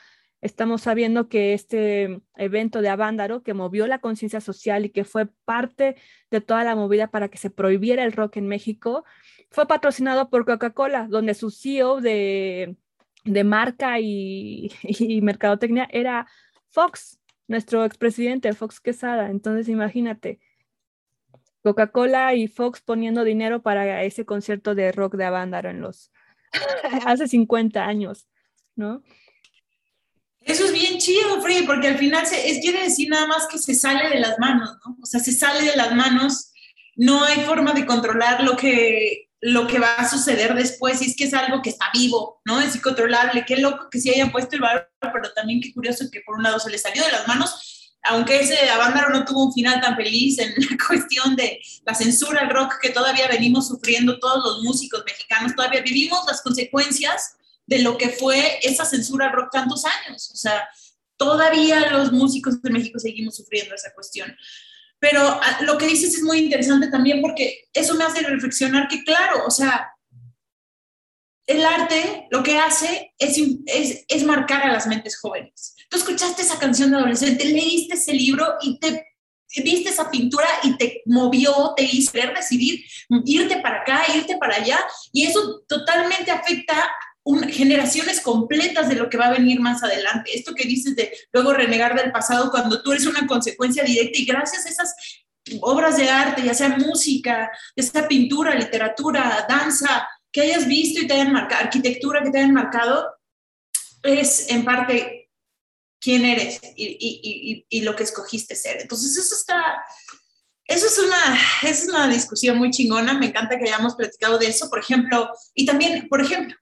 [0.40, 5.26] estamos sabiendo que este evento de Avándaro, que movió la conciencia social y que fue
[5.44, 5.96] parte
[6.30, 9.04] de toda la movida para que se prohibiera el rock en México,
[9.50, 12.76] fue patrocinado por Coca-Cola, donde su CEO de,
[13.24, 16.26] de marca y, y mercadotecnia era
[16.68, 19.30] Fox, nuestro expresidente Fox Quesada.
[19.30, 20.40] Entonces, imagínate,
[21.64, 26.12] Coca-Cola y Fox poniendo dinero para ese concierto de rock de Avándaro en los
[27.06, 28.28] hace 50 años.
[28.76, 29.02] ¿no?
[30.40, 33.58] Eso es bien chido, Free, porque al final se, es, quiere decir nada más que
[33.58, 34.98] se sale de las manos, ¿no?
[35.02, 36.52] O sea, se sale de las manos,
[36.96, 41.16] no hay forma de controlar lo que, lo que va a suceder después, y es
[41.16, 42.60] que es algo que está vivo, ¿no?
[42.60, 46.20] Es incontrolable, qué loco que sí hayan puesto el valor, pero también qué curioso que
[46.20, 47.73] por un lado se le salió de las manos,
[48.04, 52.42] aunque ese Avándaro no tuvo un final tan feliz en la cuestión de la censura
[52.42, 57.36] al rock que todavía venimos sufriendo todos los músicos mexicanos, todavía vivimos las consecuencias
[57.66, 60.68] de lo que fue esa censura al rock tantos años, o sea,
[61.16, 64.36] todavía los músicos de México seguimos sufriendo esa cuestión.
[64.98, 69.02] Pero ah, lo que dices es muy interesante también porque eso me hace reflexionar que,
[69.04, 69.90] claro, o sea,
[71.46, 73.36] el arte lo que hace es,
[73.66, 75.74] es, es marcar a las mentes jóvenes.
[75.88, 79.06] Tú escuchaste esa canción de adolescente, leíste ese libro y te
[79.62, 82.84] viste esa pintura y te movió, te hizo querer decidir
[83.24, 84.80] irte para acá, irte para allá,
[85.12, 86.90] y eso totalmente afecta
[87.50, 90.36] generaciones completas de lo que va a venir más adelante.
[90.36, 94.26] Esto que dices de luego renegar del pasado cuando tú eres una consecuencia directa y
[94.26, 94.94] gracias a esas
[95.60, 101.06] obras de arte, ya sea música, ya sea pintura, literatura, danza, que hayas visto y
[101.06, 103.14] te hayan marcado, arquitectura que te hayan marcado,
[104.02, 105.23] es en parte
[106.04, 108.82] quién eres y, lo que escogiste ser.
[108.82, 109.82] Entonces eso está,
[110.66, 114.68] eso es una, es una discusión muy chingona, me encanta que hayamos platicado de eso,
[114.68, 116.56] por ejemplo, y también, por ejemplo,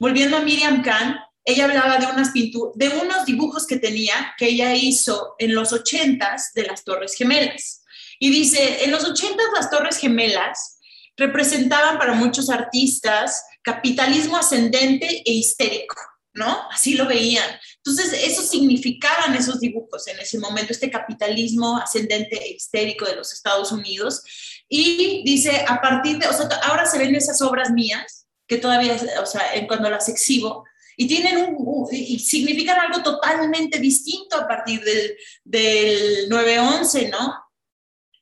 [0.00, 4.74] Volviendo a Miriam Khan, ella hablaba de, unas de unos dibujos que tenía, que ella
[4.74, 7.82] hizo en los ochentas de las Torres Gemelas.
[8.20, 10.78] Y dice, en los ochentas las Torres Gemelas
[11.16, 15.96] representaban para muchos artistas capitalismo ascendente e histérico,
[16.38, 16.68] ¿no?
[16.70, 17.44] Así lo veían.
[17.76, 23.32] Entonces, eso significaban esos dibujos en ese momento, este capitalismo ascendente e histérico de los
[23.32, 24.22] Estados Unidos.
[24.68, 28.96] Y dice, a partir de, o sea, ahora se ven esas obras mías que todavía,
[29.20, 30.64] o sea, cuando las exhibo,
[30.96, 37.34] y tienen un, y significan algo totalmente distinto a partir del, del 9-11, ¿no?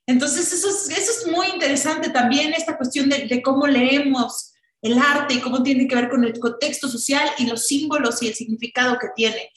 [0.07, 5.35] Entonces, eso es, eso es muy interesante también, esta cuestión de, cómo leemos el arte
[5.35, 8.99] y cómo tiene que ver con el contexto social y los símbolos y el significado
[8.99, 9.51] que tiene.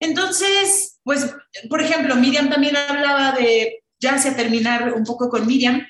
[0.00, 1.34] Entonces, pues,
[1.68, 5.86] por ejemplo, Miriam también hablaba de, ya hacia terminar un poco con Miriam,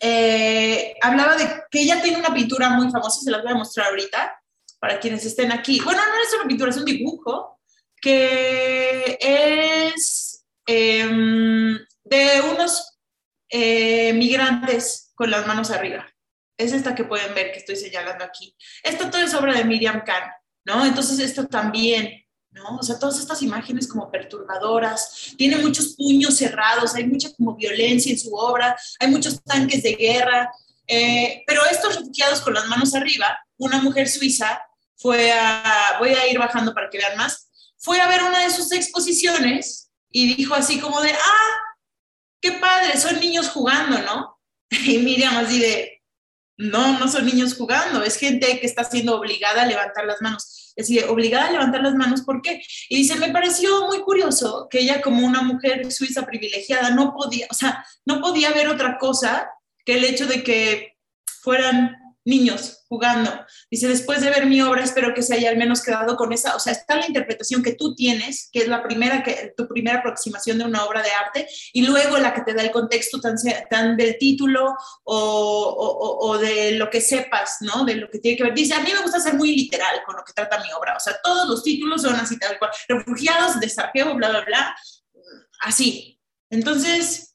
[0.00, 3.88] eh, hablaba de que ella tiene una pintura muy famosa, se las voy a mostrar
[3.88, 4.40] ahorita,
[4.78, 5.80] para quienes estén aquí.
[5.84, 7.58] Bueno, no es una pintura, es un dibujo
[8.00, 12.98] que es em, de unos
[13.50, 16.06] eh, migrantes con las manos arriba.
[16.58, 18.54] Es esta que pueden ver que estoy señalando aquí.
[18.82, 20.30] Esto todo es obra de Miriam Khan,
[20.66, 20.84] ¿no?
[20.84, 22.76] Entonces esto también ¿no?
[22.76, 28.12] O sea, todas estas imágenes como perturbadoras, tiene muchos puños cerrados, hay mucha como violencia
[28.12, 30.50] en su obra, hay muchos tanques de guerra,
[30.86, 34.62] eh, pero estos refugiados con las manos arriba, una mujer suiza
[34.96, 38.50] fue a, voy a ir bajando para que vean más, fue a ver una de
[38.50, 41.76] sus exposiciones y dijo así como de, ah,
[42.40, 44.38] qué padre, son niños jugando, ¿no?
[44.70, 45.97] Y Miriam así de,
[46.58, 50.68] no, no son niños jugando, es gente que está siendo obligada a levantar las manos
[50.78, 52.62] es decir, obligada a levantar las manos, ¿por qué?
[52.88, 57.48] Y dice, me pareció muy curioso que ella como una mujer suiza privilegiada no podía,
[57.50, 59.50] o sea, no podía ver otra cosa
[59.84, 60.96] que el hecho de que
[61.42, 63.30] fueran niños jugando.
[63.70, 66.56] Dice, después de ver mi obra, espero que se haya al menos quedado con esa,
[66.56, 69.98] o sea, está la interpretación que tú tienes, que es la primera, que, tu primera
[69.98, 73.36] aproximación de una obra de arte, y luego la que te da el contexto tan,
[73.68, 74.74] tan del título
[75.04, 77.84] o, o, o, de lo que sepas, ¿no?
[77.84, 78.54] De lo que tiene que ver.
[78.54, 81.00] Dice, a mí me gusta ser muy literal con lo que trata mi obra, o
[81.00, 84.76] sea, todos los títulos son así tal cual, refugiados, de saqueo, bla, bla, bla,
[85.60, 86.18] así.
[86.50, 87.27] Entonces,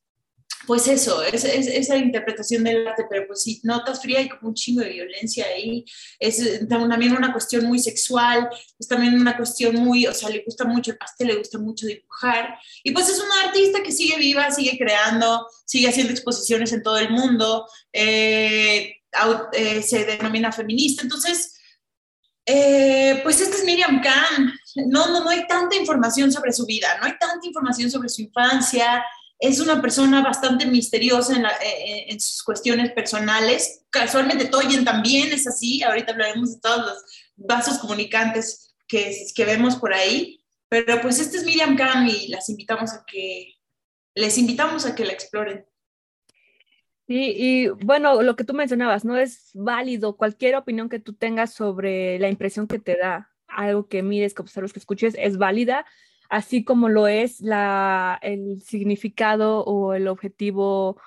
[0.65, 4.53] pues eso, es, esa interpretación del arte, pero pues si notas fría y como un
[4.53, 5.83] chingo de violencia ahí,
[6.19, 8.49] es eh, también una cuestión muy sexual,
[8.79, 11.85] es también una cuestión muy, o sea, le gusta mucho el pastel, le gusta mucho
[11.85, 16.83] dibujar, y pues es una artista que sigue viva, sigue creando, sigue haciendo exposiciones en
[16.83, 18.95] todo el mundo, eh,
[19.53, 21.59] eh, se denomina feminista, entonces...
[22.45, 24.53] pues esta es Miriam Khan.
[24.89, 28.21] No, no, no hay tanta información sobre su vida, no hay tanta información sobre su
[28.21, 29.03] infancia,
[29.39, 33.83] es una persona bastante misteriosa en, eh, en, sus cuestiones personales.
[33.89, 37.03] Casualmente Toyen también es así, ahorita hablaremos de todos los
[37.35, 42.49] vasos comunicantes que, que vemos por ahí, pero pues este es Miriam Khan y las
[42.49, 43.53] invitamos a que,
[44.15, 45.65] les invitamos a que la exploren.
[47.07, 51.53] Sí, y bueno, lo que tú mencionabas, no es válido cualquier opinión que tú tengas
[51.53, 55.85] sobre la impresión que te da, algo que mires, que observes, que escuches, es válida,
[56.33, 60.99] así como lo es la, el significado o el objetivo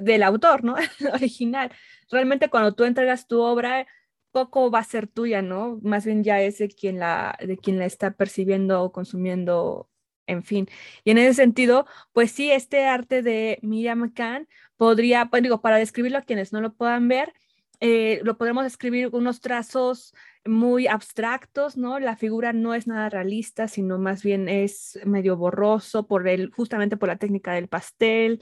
[0.00, 0.74] del autor, ¿no?
[1.14, 1.70] original.
[2.10, 3.86] Realmente cuando tú entregas tu obra,
[4.32, 5.78] poco va a ser tuya, ¿no?
[5.82, 9.88] Más bien ya es de quien la, de quien la está percibiendo o consumiendo,
[10.26, 10.66] en fin.
[11.04, 15.76] Y en ese sentido, pues sí, este arte de Miriam Khan podría, pues digo, para
[15.76, 17.32] describirlo a quienes no lo puedan ver,
[17.78, 20.12] eh, lo podemos escribir unos trazos
[20.44, 22.00] muy abstractos, ¿no?
[22.00, 26.96] La figura no es nada realista, sino más bien es medio borroso por el, justamente
[26.96, 28.40] por la técnica del pastel.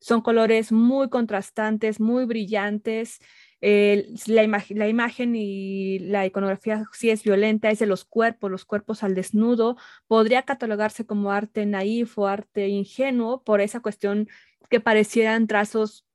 [0.00, 3.18] Son colores muy contrastantes, muy brillantes.
[3.60, 9.02] la, la, imagen y la iconografía sí es violenta, es de los cuerpos, los cuerpos
[9.02, 9.76] al desnudo.
[10.08, 14.28] Podría catalogarse como arte naif o arte ingenuo por esa cuestión
[14.70, 16.06] que parecieran trazos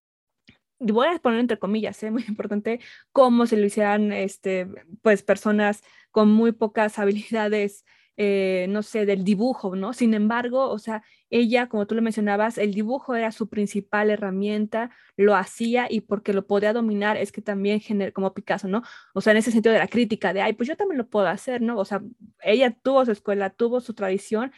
[0.80, 2.12] voy a poner entre comillas, ¿eh?
[2.12, 2.80] muy importante,
[3.12, 4.68] como se lo hicieran este,
[5.02, 7.86] pues, personas con muy pocas habilidades,
[8.20, 9.94] eh, no sé, del dibujo, ¿no?
[9.94, 14.90] Sin embargo, o sea, ella, como tú lo mencionabas, el dibujo era su principal herramienta,
[15.18, 18.82] lo hacía y porque lo podía dominar es que también generó, como Picasso, ¿no?
[19.14, 21.28] O sea, en ese sentido de la crítica, de, ay, pues yo también lo puedo
[21.28, 21.78] hacer, ¿no?
[21.78, 22.02] O sea,
[22.42, 24.52] ella tuvo su escuela, tuvo su tradición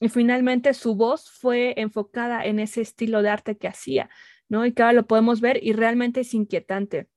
[0.00, 4.10] y finalmente su voz fue enfocada en ese estilo de arte que hacía.
[4.66, 7.08] Y ahora lo podemos ver y realmente es inquietante.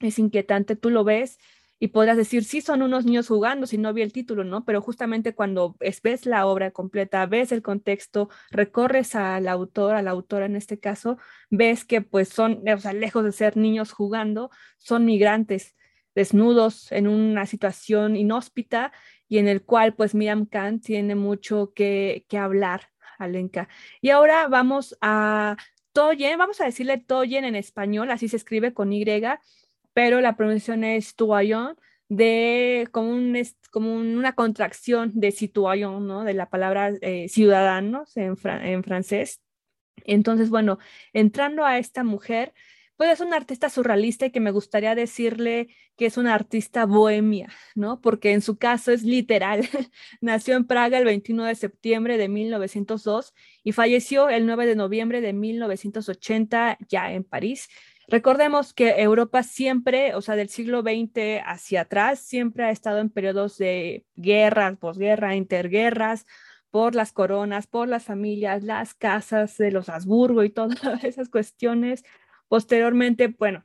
[0.00, 1.38] Es inquietante, tú lo ves
[1.84, 4.64] y podrás decir, sí, son unos niños jugando, si no vi el título, ¿no?
[4.64, 10.12] Pero justamente cuando ves la obra completa, ves el contexto, recorres al autor, a la
[10.12, 11.18] autora en este caso,
[11.50, 15.74] ves que pues son, o sea, lejos de ser niños jugando, son migrantes
[16.14, 18.92] desnudos en una situación inhóspita
[19.28, 23.68] y en el cual pues Miriam Khan tiene mucho que, que hablar, Alenka.
[24.00, 25.56] Y ahora vamos a
[25.94, 29.04] Toyen, vamos a decirle Toyen en español, así se escribe con Y,
[29.92, 31.76] pero la pronunciación es Tuayon,
[32.08, 36.24] de como, un, como una contracción de citoyen, ¿no?
[36.24, 39.40] De la palabra eh, ciudadanos en, en francés.
[40.04, 40.78] Entonces, bueno,
[41.12, 42.52] entrando a esta mujer,
[42.96, 47.48] pues es una artista surrealista y que me gustaría decirle que es una artista bohemia,
[47.74, 48.00] ¿no?
[48.00, 49.60] Porque en su caso es literal.
[50.20, 55.20] Nació en Praga el 21 de septiembre de 1902 y falleció el 9 de noviembre
[55.20, 57.68] de 1980 ya en París.
[58.06, 63.10] Recordemos que Europa siempre, o sea, del siglo XX hacia atrás, siempre ha estado en
[63.10, 66.26] periodos de guerras, posguerra, interguerras,
[66.74, 72.02] por las coronas, por las familias, las casas de los Habsburgo y todas esas cuestiones
[72.48, 73.62] Posteriormente, bueno,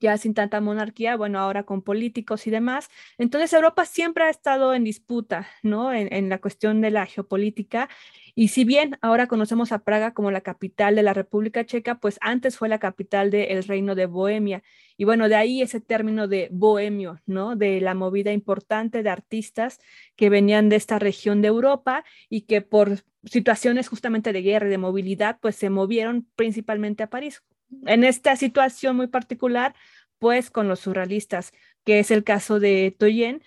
[0.00, 2.88] ya sin tanta monarquía, bueno, ahora con políticos y demás.
[3.18, 5.92] Entonces, Europa siempre ha estado en disputa, ¿no?
[5.92, 7.88] En, la cuestión de la geopolítica.
[8.34, 12.18] Y si bien ahora conocemos a Praga como la capital de la República Checa, pues
[12.20, 14.62] antes fue la capital del reino de Bohemia.
[14.96, 17.56] Y bueno, de ahí ese término de bohemio, ¿no?
[17.56, 19.80] De la movida importante de artistas
[20.16, 24.70] que venían de esta región de Europa y que por situaciones justamente de guerra y
[24.70, 27.42] de movilidad, pues se movieron principalmente a París,
[27.86, 29.74] en esta situación muy particular,
[30.18, 31.52] pues con los surrealistas,
[31.84, 33.42] que es el caso de Toyen,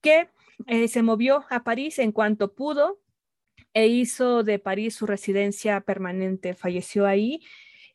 [0.00, 0.28] que
[0.66, 3.00] eh, se movió a París en cuanto pudo
[3.72, 7.40] e hizo de París su residencia permanente, falleció ahí.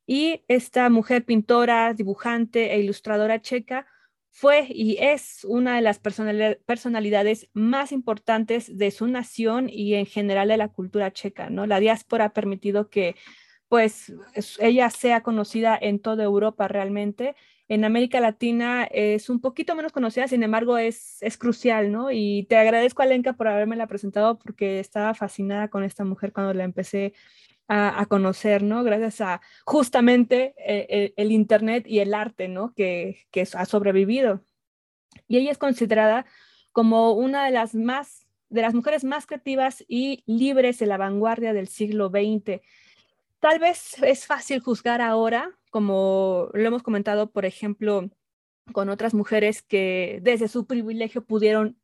[0.07, 3.87] Y esta mujer pintora, dibujante e ilustradora checa
[4.29, 10.49] fue y es una de las personalidades más importantes de su nación y en general
[10.49, 11.65] de la cultura checa, ¿no?
[11.65, 13.15] La diáspora ha permitido que
[13.69, 14.13] pues
[14.59, 17.35] ella sea conocida en toda Europa realmente.
[17.67, 22.11] En América Latina es un poquito menos conocida, sin embargo es, es crucial, ¿no?
[22.11, 26.53] Y te agradezco, Alenka, por haberme la presentado porque estaba fascinada con esta mujer cuando
[26.53, 27.13] la empecé
[27.67, 28.83] a, conocer, ¿no?
[28.83, 32.73] Gracias a justamente eh, el, Internet y el arte, ¿no?
[32.75, 34.43] Que, que ha sobrevivido.
[35.27, 36.27] Y ella es considerada
[36.71, 41.53] como una de las más, de las mujeres más creativas y libres de la vanguardia
[41.53, 42.61] del siglo XX
[43.45, 48.09] Tal vez es fácil juzgar ahora, como lo hemos comentado, por ejemplo,
[48.71, 51.79] con otras mujeres que desde su privilegio pudieron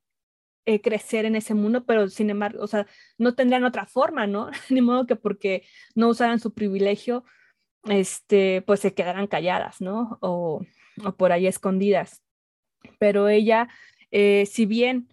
[0.66, 2.88] eh, crecer en ese mundo, pero sin embargo, o sea,
[3.20, 4.50] no tendrían otra forma, ¿no?
[4.72, 5.62] Ni modo que porque
[5.94, 7.26] no usaran su privilegio,
[7.84, 10.18] este, pues se quedaran calladas, ¿no?
[10.20, 10.66] O,
[11.16, 12.24] por ahí escondidas.
[12.98, 13.70] Pero ella,
[14.10, 15.10] eh, si bien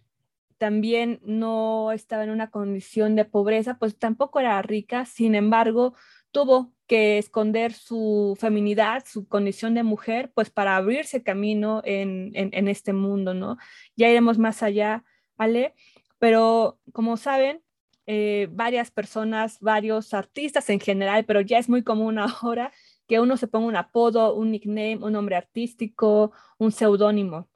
[0.56, 5.94] también no estaba en una condición de pobreza, pues tampoco era rica, sin embargo,
[6.30, 12.32] tuvo que esconder su feminidad, su condición de mujer, pues para abrirse camino en,
[12.68, 13.58] este mundo, ¿no?
[13.96, 15.04] Ya iremos más allá,
[15.36, 15.74] Ale,
[16.18, 17.62] pero como saben,
[18.06, 22.72] eh, varias personas, varios artistas en general, pero ya es muy común ahora
[23.06, 27.48] que uno se ponga un apodo, un nickname, un nombre artístico, un seudónimo.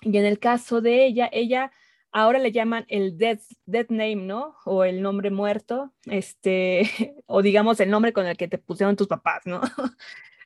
[0.00, 1.72] Y en el caso de ella, ella
[2.12, 3.42] ahora le llaman el death,
[3.90, 4.56] name, ¿no?
[4.64, 6.82] O el nombre muerto, este,
[7.26, 9.60] o digamos el nombre con el que te pusieron tus papás, ¿no?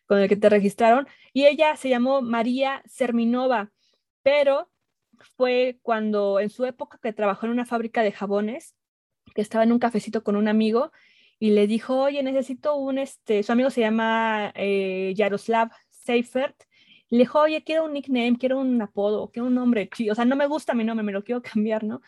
[0.07, 1.07] con el que te registraron.
[1.33, 3.71] Y ella se llamó María Serminova.
[4.23, 4.69] pero
[5.37, 8.75] fue cuando en su época que trabajó en una fábrica de jabones,
[9.35, 10.93] que estaba en un cafecito con un amigo
[11.39, 16.57] y le dijo, oye, necesito un, este, su amigo se llama eh, Yaroslav Seifert,
[17.17, 20.35] le dijo, oye, quiero un nickname, quiero un apodo, quiero un nombre o sea, no
[20.35, 22.01] me gusta mi nombre, me lo quiero cambiar, ¿no?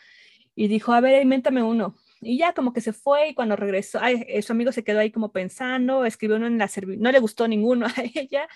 [0.55, 1.95] Y dijo, a ver, invéntame uno.
[2.21, 5.11] Y ya como que se fue y cuando regresó, ay, su amigo se quedó ahí
[5.11, 8.47] como pensando, escribió uno en la servilleta, no le gustó ninguno a ella,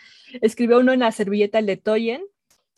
[0.42, 2.24] escribió uno en la servilleta, el de Toyen,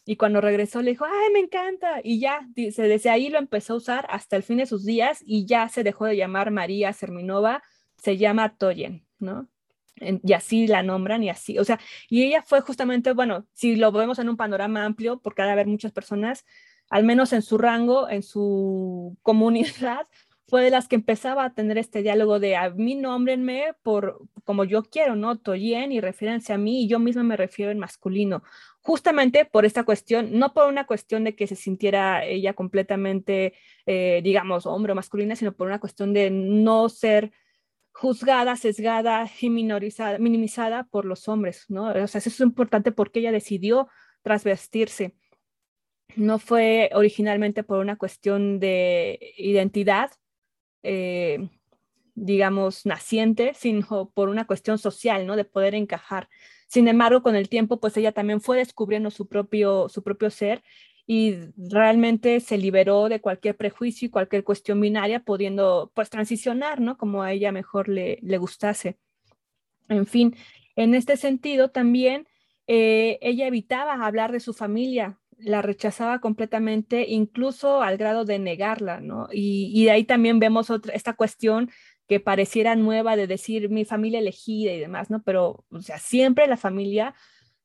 [0.05, 2.01] y cuando regresó le dijo, ay, me encanta.
[2.03, 5.23] Y ya, dice, desde ahí lo empezó a usar hasta el fin de sus días
[5.25, 7.63] y ya se dejó de llamar María Serminova,
[7.97, 9.47] se llama Toyen, ¿no?
[9.95, 11.79] Y así la nombran y así, o sea,
[12.09, 15.51] y ella fue justamente, bueno, si lo vemos en un panorama amplio, porque ha de
[15.51, 16.45] haber muchas personas,
[16.89, 20.07] al menos en su rango, en su comunidad,
[20.51, 24.65] fue de las que empezaba a tener este diálogo de a mí nómbrenme por como
[24.65, 25.39] yo quiero, ¿no?
[25.39, 28.43] Toyen y refiéranse a mí y yo misma me refiero en masculino.
[28.81, 33.53] Justamente por esta cuestión, no por una cuestión de que se sintiera ella completamente,
[33.85, 37.31] eh, digamos, hombre o masculina, sino por una cuestión de no ser
[37.91, 41.89] juzgada, sesgada y minorizada, minimizada por los hombres, ¿no?
[41.89, 43.87] O sea, eso es importante porque ella decidió
[44.21, 45.15] trasvestirse.
[46.15, 50.11] No fue originalmente por una cuestión de identidad,
[50.83, 51.49] eh,
[52.15, 55.35] digamos, naciente, sino por una cuestión social, ¿no?
[55.35, 56.27] De poder encajar.
[56.67, 60.63] Sin embargo, con el tiempo, pues ella también fue descubriendo su propio, su propio ser
[61.13, 66.97] y realmente se liberó de cualquier prejuicio y cualquier cuestión binaria, pudiendo pues transicionar, ¿no?
[66.97, 68.97] Como a ella mejor le, le gustase.
[69.89, 70.37] En fin,
[70.77, 72.29] en este sentido también
[72.65, 79.01] eh, ella evitaba hablar de su familia, la rechazaba completamente, incluso al grado de negarla,
[79.01, 79.27] ¿no?
[79.33, 81.71] Y, y de ahí también vemos otra, esta cuestión
[82.07, 85.21] que pareciera nueva de decir mi familia elegida y demás, ¿no?
[85.23, 87.15] Pero, o sea, siempre la familia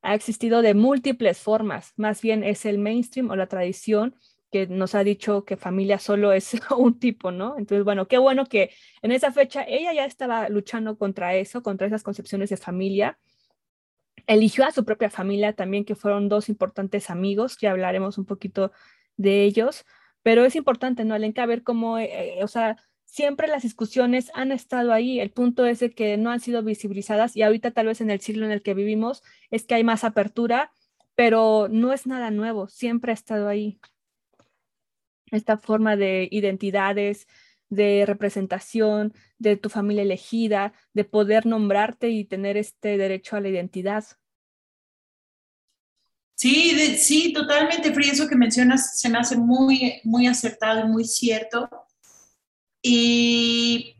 [0.03, 4.15] ha existido de múltiples formas, más bien es el mainstream o la tradición
[4.51, 7.59] que nos ha dicho que familia solo es un tipo, ¿no?
[7.59, 8.71] Entonces, bueno, qué bueno que
[9.03, 13.19] en esa fecha ella ya estaba luchando contra eso, contra esas concepciones de familia.
[14.27, 18.73] Eligió a su propia familia también, que fueron dos importantes amigos, ya hablaremos un poquito
[19.17, 19.85] de ellos,
[20.23, 22.77] pero es importante, ¿no, Alenka, ver cómo, eh, eh, o sea,
[23.07, 25.21] siempre las discusiones han estado ahí.
[25.21, 28.45] El punto es que no han sido visibilizadas y ahorita tal vez en el siglo
[28.45, 30.71] en el que vivimos es que hay más apertura,
[31.15, 33.81] pero no es nada nuevo, siempre ha estado ahí.
[35.31, 37.27] Esta forma de identidades,
[37.69, 43.49] de representación, de tu familia elegida, de poder nombrarte y tener este derecho a la
[43.49, 44.05] identidad.
[46.35, 48.11] Sí, sí, totalmente, Free.
[48.11, 51.86] Eso que mencionas se me hace muy, muy acertado y muy cierto.
[52.89, 53.97] Y,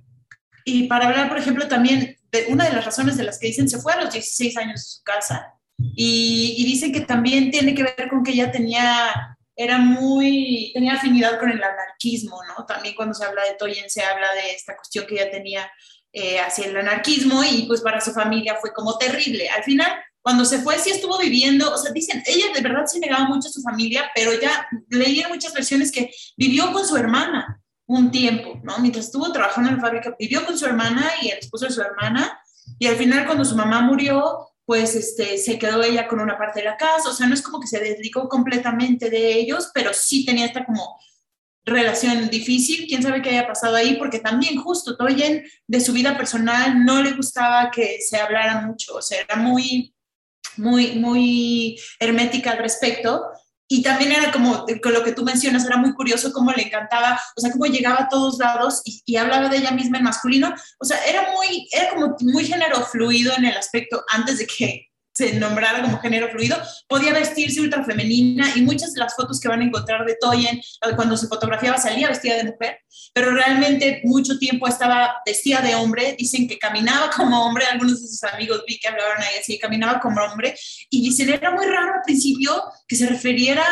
[0.65, 3.69] y para hablar, por ejemplo, también de una de las razones de las que dicen
[3.69, 5.55] se fue a los 16 años de su casa.
[5.77, 10.95] Y, y dicen que también tiene que ver con que ella tenía, era muy, tenía
[10.95, 12.65] afinidad con el anarquismo, ¿no?
[12.65, 15.69] También cuando se habla de Toyen se habla de esta cuestión que ella tenía
[16.13, 19.49] eh, hacia el anarquismo y pues para su familia fue como terrible.
[19.49, 19.91] Al final,
[20.23, 23.49] cuando se fue, sí estuvo viviendo, o sea, dicen, ella de verdad se negaba mucho
[23.49, 28.11] a su familia, pero ya leí en muchas versiones que vivió con su hermana un
[28.11, 28.79] tiempo, ¿no?
[28.79, 31.81] Mientras estuvo trabajando en la fábrica, vivió con su hermana y el esposo de su
[31.81, 32.39] hermana,
[32.79, 36.61] y al final cuando su mamá murió, pues este, se quedó ella con una parte
[36.61, 39.93] de la casa, o sea, no es como que se dedicó completamente de ellos, pero
[39.95, 40.99] sí tenía esta como
[41.65, 46.17] relación difícil, quién sabe qué haya pasado ahí, porque también justo Toyen de su vida
[46.17, 49.95] personal no le gustaba que se hablara mucho, o sea, era muy,
[50.57, 53.25] muy, muy hermética al respecto,
[53.69, 57.21] y también era como, con lo que tú mencionas, era muy curioso cómo le encantaba,
[57.37, 60.55] o sea, cómo llegaba a todos lados y, hablaba de ella misma en masculino.
[60.79, 64.87] O sea, era muy, era como muy género fluido en el aspecto, antes de que
[65.17, 66.57] se nombrara como género fluido,
[66.87, 70.61] podía vestirse ultra femenina y muchas de las fotos que van a encontrar de Toyen
[70.95, 72.81] cuando se fotografiaba salía vestida de mujer,
[73.15, 78.09] pero realmente mucho tiempo estaba vestida de hombre, dicen que caminaba como hombre, algunos de
[78.09, 80.55] sus amigos vi que hablaban ahí así, caminaba como hombre
[80.91, 83.65] y dicen era muy raro al principio que se refiriera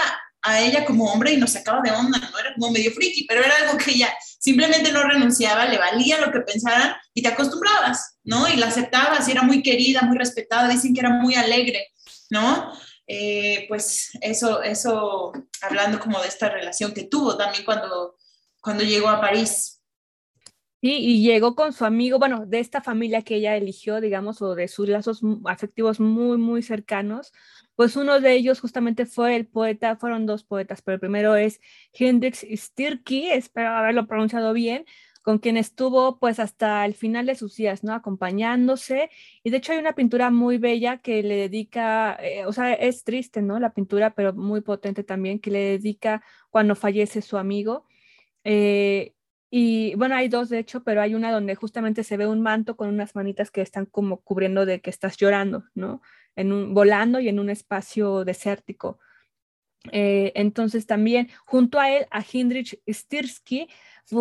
[0.45, 2.39] a ella como hombre y nos sacaba de onda, ¿no?
[2.39, 6.31] Era como medio friki, pero era algo que ella simplemente no renunciaba, le valía lo
[6.31, 8.47] que pensaran y te acostumbrabas, ¿no?
[8.47, 11.89] Y la aceptabas y era muy querida, muy respetada, dicen que era muy alegre,
[12.29, 12.73] ¿no?
[13.07, 15.33] Eh, pues eso, eso,
[15.63, 18.17] hablando como de esta relación que tuvo también cuando,
[18.61, 19.81] cuando llegó a París.
[20.83, 24.55] Sí, y llegó con su amigo, bueno, de esta familia que ella eligió, digamos, o
[24.55, 27.33] de sus lazos afectivos muy, muy cercanos,
[27.77, 31.61] pues uno de ellos justamente fue el poeta, fueron dos poetas, pero el primero es
[31.93, 34.85] Hendrix Stirky, espero haberlo pronunciado bien,
[35.23, 37.95] con quien estuvo pues hasta el final de sus días, ¿no?
[37.95, 39.11] Acompañándose.
[39.43, 43.05] Y de hecho hay una pintura muy bella que le dedica, eh, o sea, es
[43.05, 43.59] triste, ¿no?
[43.59, 47.87] La pintura, pero muy potente también, que le dedica cuando fallece su amigo.
[48.45, 49.15] Eh,
[49.51, 52.77] y bueno, hay dos de hecho, pero hay una donde justamente se ve un manto
[52.77, 56.03] con unas manitas que están como cubriendo de que estás llorando, ¿no?
[56.37, 58.99] En un, volando y en un espacio desértico.
[59.93, 63.69] Eh, entonces también junto a él, a Hindrich Stirsky,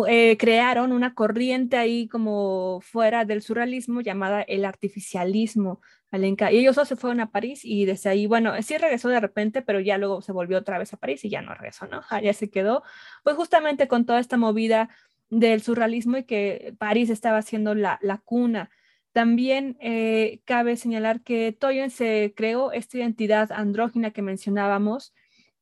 [0.08, 5.80] eh, crearon una corriente ahí como fuera del surrealismo llamada el artificialismo.
[6.16, 9.62] Y ellos dos se fueron a París y desde ahí, bueno, sí regresó de repente,
[9.62, 12.02] pero ya luego se volvió otra vez a París y ya no regresó, ¿no?
[12.22, 12.84] Ya se quedó,
[13.24, 14.90] pues justamente con toda esta movida
[15.30, 18.70] del surrealismo y que París estaba siendo la, cuna.
[19.14, 25.14] También eh, cabe señalar que Toyen se creó esta identidad andrógina que mencionábamos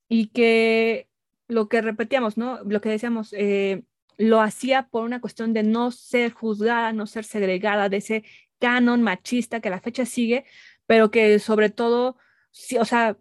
[0.08, 1.10] y que
[1.48, 2.64] lo que repetíamos, ¿no?
[2.64, 3.82] Lo que decíamos, eh,
[4.16, 8.24] lo hacía por una cuestión de no ser juzgada, no ser segregada de ese
[8.58, 10.46] canon machista que a la fecha sigue,
[10.86, 12.16] pero que sobre todo,
[12.80, 13.18] o sea,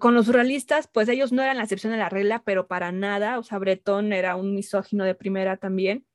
[0.00, 3.38] con los surrealistas, pues ellos no eran la excepción de la regla, pero para nada,
[3.38, 6.06] o sea, Breton era un misógino de primera también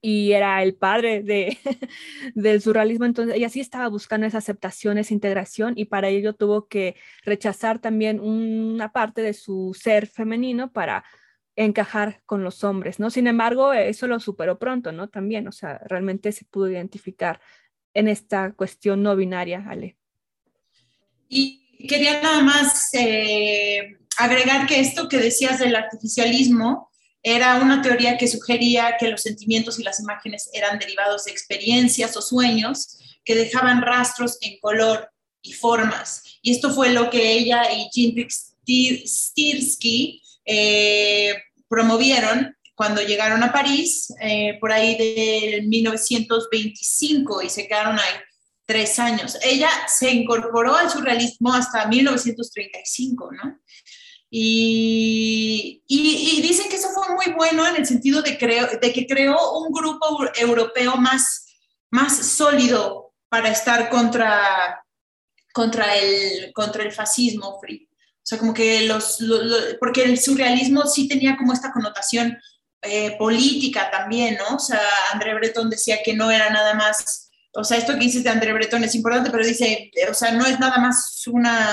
[0.00, 1.58] y era el padre de,
[2.34, 6.68] del surrealismo, entonces ella sí estaba buscando esa aceptación, esa integración y para ello tuvo
[6.68, 11.04] que rechazar también una parte de su ser femenino para
[11.56, 13.10] encajar con los hombres, ¿no?
[13.10, 15.08] Sin embargo, eso lo superó pronto, ¿no?
[15.08, 17.40] También, o sea, realmente se pudo identificar
[17.94, 19.96] en esta cuestión no binaria, Ale.
[21.28, 26.90] Y quería nada más eh, agregar que esto que decías del artificialismo
[27.26, 32.14] era una teoría que sugería que los sentimientos y las imágenes eran derivados de experiencias
[32.18, 35.10] o sueños que dejaban rastros en color
[35.40, 36.22] y formas.
[36.42, 38.28] Y esto fue lo que ella y Jean
[39.06, 41.34] Stirsky eh,
[41.66, 48.14] promovieron cuando llegaron a París, eh, por ahí del 1925, y se quedaron ahí
[48.66, 49.38] tres años.
[49.42, 53.60] Ella se incorporó al surrealismo hasta 1935, ¿no?
[54.36, 58.32] Y, y, dicen que eso fue muy bueno en el sentido de,
[58.82, 61.46] de que creó un grupo europeo más,
[61.90, 64.84] más sólido para estar contra,
[65.52, 67.60] contra, el, contra el fascismo.
[67.60, 67.88] Free.
[67.88, 69.18] O sea, como que los,
[69.78, 72.36] porque el surrealismo sí tenía como esta connotación
[72.82, 74.56] eh, política también, ¿no?
[74.56, 74.80] O sea,
[75.12, 78.52] André Breton decía que no era nada más o sea, esto que dices de André
[78.52, 81.72] Breton es importante, pero dice, o sea, no es nada más una...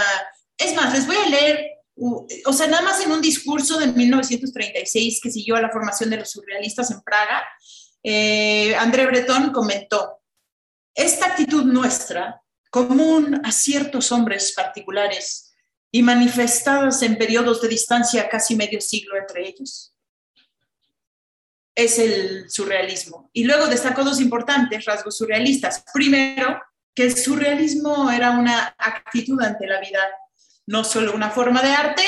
[0.55, 5.19] Es más, les voy a leer, o sea, nada más en un discurso de 1936
[5.21, 7.43] que siguió a la formación de los surrealistas en Praga,
[8.03, 10.21] eh, André Breton comentó,
[10.95, 15.53] esta actitud nuestra, común a ciertos hombres particulares
[15.91, 19.93] y manifestadas en periodos de distancia casi medio siglo entre ellos,
[21.75, 23.29] es el surrealismo.
[23.33, 25.83] Y luego destacó dos importantes rasgos surrealistas.
[25.93, 26.61] Primero,
[26.93, 29.99] que el surrealismo era una actitud ante la vida,
[30.67, 32.03] no solo una forma de arte.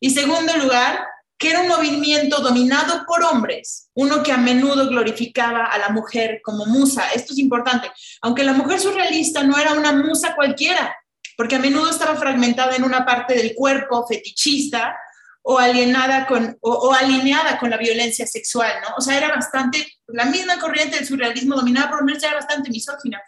[0.00, 1.06] Y segundo lugar,
[1.38, 6.40] que era un movimiento dominado por hombres, uno que a menudo glorificaba a la mujer
[6.42, 7.08] como musa.
[7.14, 7.90] Esto es importante.
[8.22, 10.96] Aunque la mujer surrealista no era una musa cualquiera,
[11.36, 14.96] porque a menudo estaba fragmentada en una parte del cuerpo fetichista
[15.42, 18.96] o alienada con, o, alineada con la violencia sexual, ¿no?
[18.96, 23.22] O sea, era bastante, la misma corriente del surrealismo dominada por hombres era bastante misógina.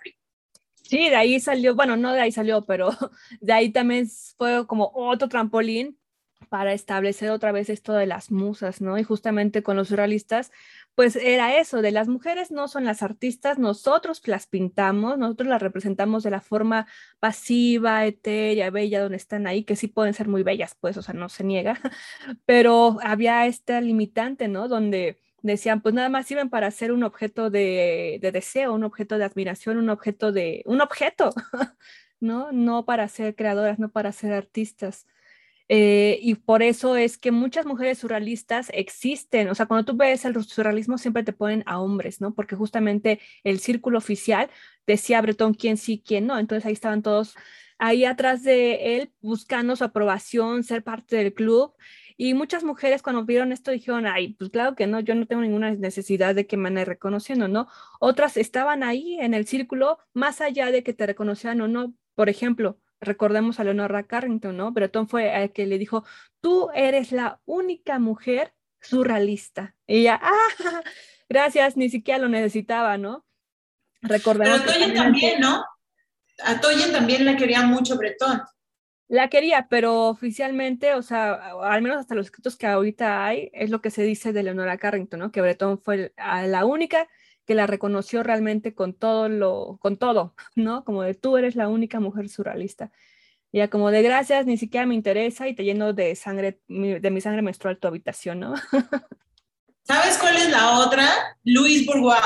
[0.89, 2.89] Sí, de ahí salió, bueno, no de ahí salió, pero
[3.43, 4.09] de ahí también
[4.39, 5.99] fue como otro trampolín
[6.49, 8.97] para establecer otra vez esto de las musas, ¿no?
[8.97, 10.51] Y justamente con los surrealistas,
[10.95, 15.61] pues era eso, de las mujeres no son las artistas, nosotros las pintamos, nosotros las
[15.61, 16.87] representamos de la forma
[17.21, 21.13] pasiva, etérea, bella, donde están ahí, que sí pueden ser muy bellas, pues, o sea,
[21.13, 21.79] no se niega,
[22.47, 24.69] pero había esta limitante, ¿no?
[24.69, 29.19] Donde decían, pues nada más sirven para ser un objeto de, de deseo, un objeto
[29.19, 31.33] de admiración, un objeto de, un objeto,
[32.21, 32.53] ¿no?
[32.53, 35.07] No para ser creadoras, no para ser artistas.
[35.71, 39.49] Eh, y por eso es que muchas mujeres surrealistas existen.
[39.51, 42.35] O sea, cuando tú ves el surrealismo siempre te ponen a hombres, ¿no?
[42.35, 44.51] Porque justamente el círculo oficial
[44.87, 46.39] decía Breton quién sí, quién no.
[46.39, 47.35] Entonces ahí estaban todos
[47.79, 51.75] ahí atrás de él buscando su aprobación, ser parte del club.
[52.21, 55.41] Y muchas mujeres cuando vieron esto dijeron, ay, pues claro que no, yo no tengo
[55.41, 57.69] ninguna necesidad de que me ande reconociendo, ¿no?
[58.01, 61.95] Otras estaban ahí en el círculo más allá de que te reconocieran o no.
[62.17, 64.73] Por ejemplo, recordemos a Leonora Carrington, ¿no?
[64.73, 66.05] Breton fue el que le dijo,
[66.41, 69.77] tú eres la única mujer surrealista.
[69.87, 70.49] Y ella, ah,
[71.29, 73.25] gracias, ni siquiera lo necesitaba, ¿no?
[74.03, 74.61] Recordemos.
[74.63, 75.65] Pero a Toyen también, ¿no?
[76.43, 78.43] A Toyen también le quería mucho Breton.
[79.09, 83.71] La quería, pero oficialmente, o sea, al menos hasta los escritos que ahorita hay, es
[83.71, 85.33] lo que se dice de Leonora Carrington, ¿no?
[85.33, 87.09] Que Breton fue la única
[87.47, 90.85] que la reconoció realmente con todo lo, con todo, ¿no?
[90.85, 92.93] Como de tú eres la única mujer surrealista.
[93.51, 97.23] Ya como de gracias, ni siquiera me interesa y te lleno de sangre, de mi
[97.23, 98.55] sangre menstrual tu habitación, ¿no?
[99.85, 101.09] ¿Sabes cuál es la otra?
[101.45, 102.21] Luis Bourgois.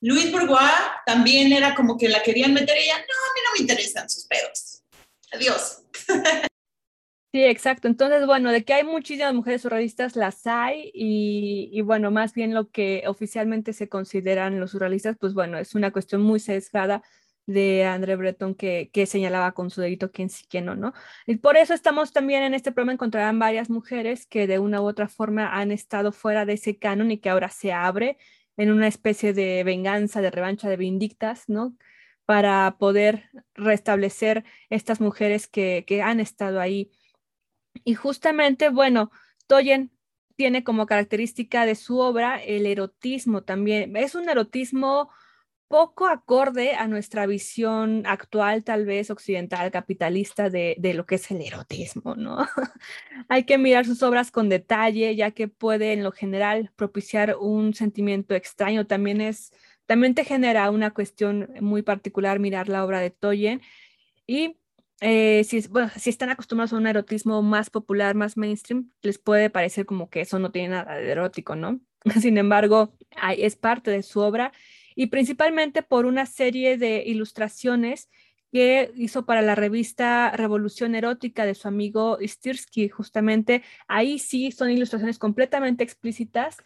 [0.00, 0.72] Luis Bourgois
[1.06, 4.10] también era como que la querían meter y ella, no, a mí no me interesan
[4.10, 4.82] sus pedos.
[5.32, 5.82] Adiós.
[7.34, 7.88] Sí, exacto.
[7.88, 12.70] Entonces, bueno, de que hay muchísimas mujeres surrealistas, las hay, y, bueno, más bien lo
[12.70, 17.02] que oficialmente se consideran los surrealistas, pues bueno, es una cuestión muy sesgada
[17.46, 20.94] de André Breton que, señalaba con su dedito quién sí, quién no, ¿no?
[21.26, 24.86] Y por eso estamos también en este programa, encontrarán varias mujeres que de una u
[24.86, 28.16] otra forma han estado fuera de ese canon y que ahora se abre
[28.56, 31.76] en una especie de venganza, de revancha, de vindictas, ¿no?
[32.28, 36.90] Para poder restablecer estas mujeres que, que han estado ahí
[37.84, 39.10] y justamente, bueno,
[39.46, 39.90] Toyen
[40.36, 43.96] tiene como característica de su obra el erotismo también.
[43.96, 45.10] Es un erotismo
[45.68, 51.42] poco acorde a nuestra visión actual, tal vez occidental, capitalista, de, lo que es el
[51.42, 52.38] erotismo, ¿no?
[53.28, 57.74] Hay que mirar sus obras con detalle, ya que puede en lo general propiciar un
[57.74, 58.86] sentimiento extraño.
[58.86, 59.52] También es,
[59.88, 63.62] también te genera una cuestión muy particular mirar la obra de Toyen.
[64.26, 64.58] Y
[65.00, 65.64] eh, si,
[66.10, 70.38] están acostumbrados a un erotismo más popular, más mainstream, les puede parecer como que eso
[70.38, 71.80] no tiene nada de erótico, ¿no?
[72.20, 72.92] Sin embargo,
[73.38, 74.52] es parte de su obra
[74.94, 78.10] y principalmente por una serie de ilustraciones
[78.52, 82.90] que hizo para la revista Revolución Erótica de su amigo Stirsky.
[82.90, 86.58] Justamente ahí sí son ilustraciones completamente explícitas.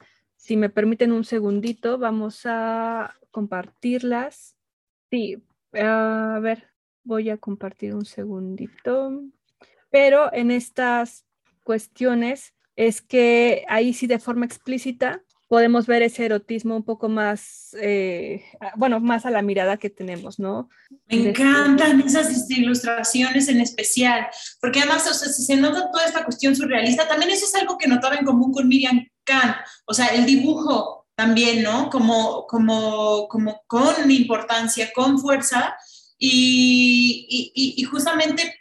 [0.42, 4.56] Si me permiten un segundito, vamos a compartirlas.
[5.08, 5.40] Sí,
[5.72, 6.72] a ver,
[7.04, 9.22] Voy a compartir un segundito.
[9.90, 11.26] Pero en estas
[11.64, 17.76] cuestiones es que ahí sí de forma explícita podemos ver ese erotismo un poco más,
[17.78, 18.42] eh,
[18.76, 20.70] bueno, más a la mirada que tenemos, ¿no?
[21.08, 24.28] Me encantan esas ilustraciones en especial,
[24.62, 27.86] porque además, o sea, se nota toda esta cuestión surrealista, también eso es algo que
[27.86, 29.56] notaba en común con Miriam Kahn,
[29.86, 31.90] o sea, el dibujo también, ¿no?
[31.90, 35.76] Como, como, como con importancia, con fuerza,
[36.24, 38.54] y, y, justamente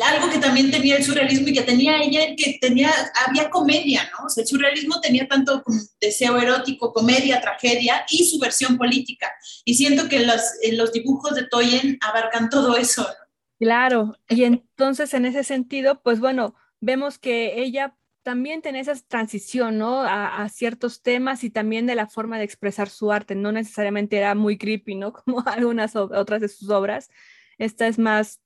[0.00, 2.90] algo que también tenía el surrealismo y que tenía ella, que tenía,
[3.26, 4.26] había comedia, ¿no?
[4.26, 5.64] O sea, el surrealismo tenía tanto
[6.00, 9.30] deseo erótico, comedia, tragedia y su versión política.
[9.64, 10.40] Y siento que los,
[10.72, 13.22] los dibujos de Toyen abarcan todo eso, ¿no?
[13.58, 19.78] Claro, y entonces en ese sentido, pues bueno, vemos que ella también tiene esa transición,
[19.78, 20.02] ¿no?
[20.02, 23.34] A, ciertos temas y también de la forma de expresar su arte.
[23.34, 25.12] No necesariamente era muy creepy, ¿no?
[25.24, 27.10] Como algunas otras de sus obras.
[27.58, 28.40] Esta es más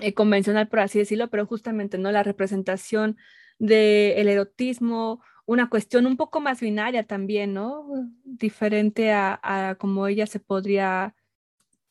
[0.00, 2.12] eh, convencional, por así decirlo, pero justamente, ¿no?
[2.12, 3.16] La representación
[3.58, 7.86] del erotismo, una cuestión un poco más binaria también, ¿no?
[8.24, 11.14] Diferente a, a como ella se podría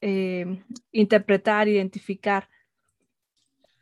[0.02, 0.62] eh,
[0.92, 2.48] interpretar, identificar.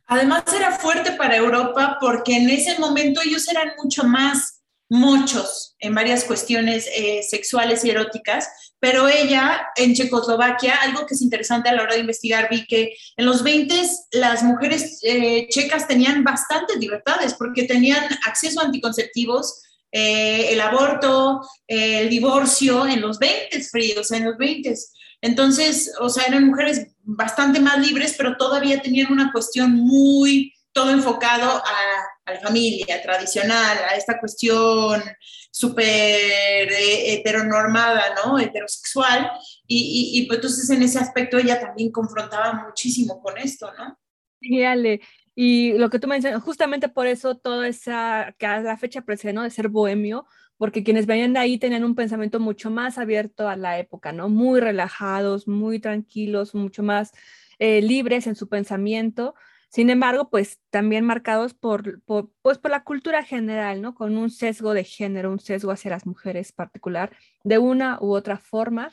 [0.08, 5.96] Además era fuerte para Europa porque en ese momento ellos eran mucho más muchos en
[5.96, 8.48] varias cuestiones eh, sexuales y eróticas,
[8.80, 12.94] pero ella en Checoslovaquia, algo que es interesante a la hora de investigar, vi que
[13.18, 13.76] en los 20
[14.12, 21.42] las mujeres eh, checas tenían bastantes libertades porque tenían acceso a anticonceptivos, eh, el aborto,
[21.66, 24.76] el divorcio en los 20 fríos, en los 20.
[25.22, 30.90] Entonces, o sea, eran mujeres bastante más libres, pero todavía tenían una cuestión muy, todo
[30.90, 35.04] enfocado a, la familia tradicional, a esta cuestión
[35.52, 38.40] súper eh, heteronormada, ¿no?
[38.40, 39.30] Heterosexual.
[39.68, 44.00] Y, y, pues entonces en ese aspecto ella también confrontaba muchísimo con esto, ¿no?
[44.40, 45.00] Sí,
[45.36, 49.34] Y lo que tú mencionas, justamente por eso toda esa, que a la fecha precede,
[49.34, 50.26] De ser bohemio,
[50.58, 54.30] porque quienes venían de ahí tenían un pensamiento mucho más abierto a la época, ¿no?
[54.30, 57.12] Muy relajados, muy tranquilos, mucho más
[57.60, 59.36] eh, libres en su pensamiento.
[59.70, 63.96] Sin embargo, pues también marcados por, pues, por la cultura general, ¿no?
[63.96, 68.38] Con un sesgo de género, un sesgo hacia las mujeres particular, de una u otra
[68.38, 68.92] forma.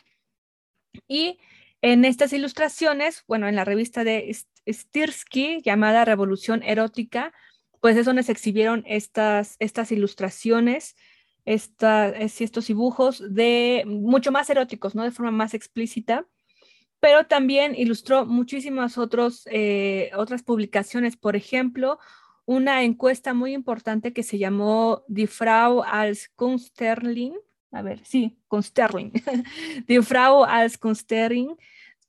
[1.06, 1.38] Y
[1.82, 4.34] en estas ilustraciones, bueno, en la revista de
[4.66, 7.32] Stirsky llamada Revolución Erótica,
[7.80, 10.96] pues es donde se exhibieron estas, estas ilustraciones
[11.44, 15.04] estos dibujos de mucho más eróticos, ¿no?
[15.04, 16.26] De forma más explícita,
[17.00, 21.98] pero también ilustró muchísimas otros, eh, otras publicaciones, por ejemplo,
[22.44, 27.34] una encuesta muy importante que se llamó Die Frau als Kunstlerling,
[27.72, 29.12] a ver, sí, Kunstlerling,
[29.88, 31.56] Die Frau als Kunstlerling,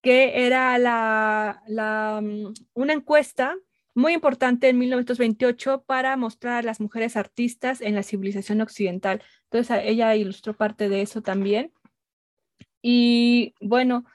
[0.01, 3.55] que era la, la, mm, una encuesta
[3.93, 9.21] muy importante en 1928 para mostrar a las mujeres artistas en la civilización occidental.
[9.45, 11.71] Entonces ella ilustró parte de eso también.
[12.81, 14.05] Y bueno,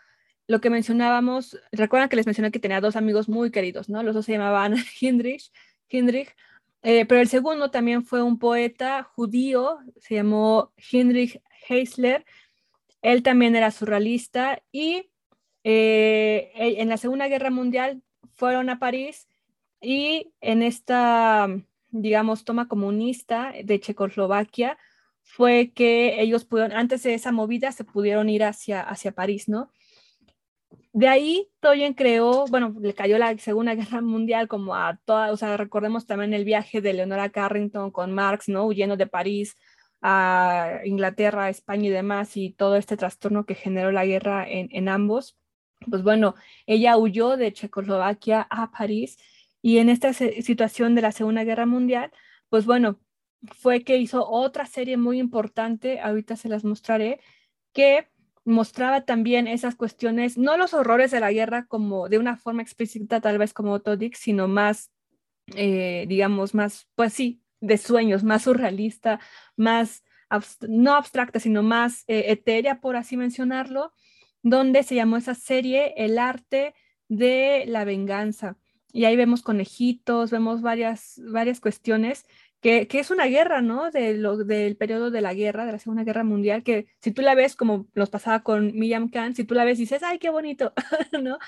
[0.47, 4.03] lo que mencionábamos, recuerdan que les mencioné que tenía dos amigos muy queridos, ¿no?
[4.03, 5.53] Los dos se llamaban Hindrich,
[5.89, 6.35] Hindrich
[6.89, 12.25] eh, pero el segundo también fue un poeta judío, se llamó Heinrich Heisler.
[13.03, 15.11] Él también era surrealista y
[15.65, 18.03] eh, e, en la Segunda Guerra Mundial
[18.37, 19.27] fueron a París
[19.87, 21.47] y en esta,
[21.91, 24.77] digamos, toma comunista de Checoslovaquia
[25.23, 29.71] fue que ellos pudieron, antes de esa movida, se pudieron ir hacia, hacia París, ¿no?
[30.93, 35.37] De ahí Toyen creó, bueno, le cayó la Segunda Guerra Mundial como a toda, o
[35.37, 38.67] sea, recordemos también el viaje de Leonora Carrington con Marx, ¿no?
[38.67, 39.57] Huyendo de París
[40.03, 44.89] a Inglaterra, España y demás, y todo este trastorno que generó la guerra en, en
[44.89, 45.39] ambos.
[45.89, 46.35] Pues bueno,
[46.67, 49.17] ella huyó de Checoslovaquia a París
[49.67, 52.13] y en esta situación de la Segunda Guerra Mundial,
[52.51, 53.01] pues bueno,
[53.53, 57.19] fue que hizo otra serie muy importante, ahorita se las mostraré,
[57.73, 58.07] que
[58.45, 63.21] mostraba también esas cuestiones, no los horrores de la guerra como de una forma explícita,
[63.21, 64.93] tal vez como Todic, sino más,
[65.57, 69.19] eh, digamos, más, pues sí, de sueños, más surrealista,
[69.57, 70.05] más,
[70.61, 73.93] no abstracta, sino más eh, etérea, por así mencionarlo,
[74.45, 76.73] donde se llamó esa serie El arte
[77.09, 78.57] de la venganza.
[78.97, 82.25] Y ahí vemos conejitos, vemos varias, varias cuestiones
[82.63, 83.91] que, es una guerra, ¿no?
[83.91, 87.21] De lo, del periodo de la guerra, de la Segunda Guerra Mundial, que si tú
[87.21, 90.31] la ves como nos pasaba con Miriam Khan, si tú la ves dices, ay, qué
[90.31, 90.73] bonito,
[91.23, 91.39] ¿no?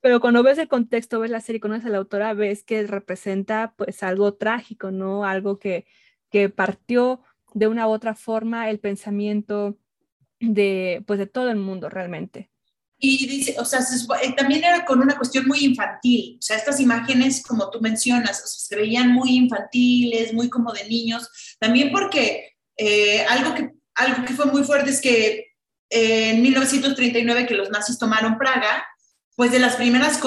[0.00, 3.74] Pero cuando ves el contexto, ves la serie, conoces a la autora, ves que representa
[3.76, 5.26] pues algo trágico, ¿no?
[5.26, 5.84] Algo que,
[6.30, 7.20] que partió
[7.52, 9.76] de una u otra forma el pensamiento
[10.40, 12.50] de, pues, de todo el mundo realmente.
[12.98, 16.80] Y dice, o sea, eh, también era con una cuestión muy infantil, o sea, estas
[16.80, 21.28] imágenes, como tú mencionas, se veían muy infantiles, muy como de niños,
[21.58, 25.54] también porque eh, algo, que, algo que fue muy fuerte es que
[25.90, 28.86] eh, en 1939 que los nazis tomaron Praga,
[29.36, 30.18] pues de las primeras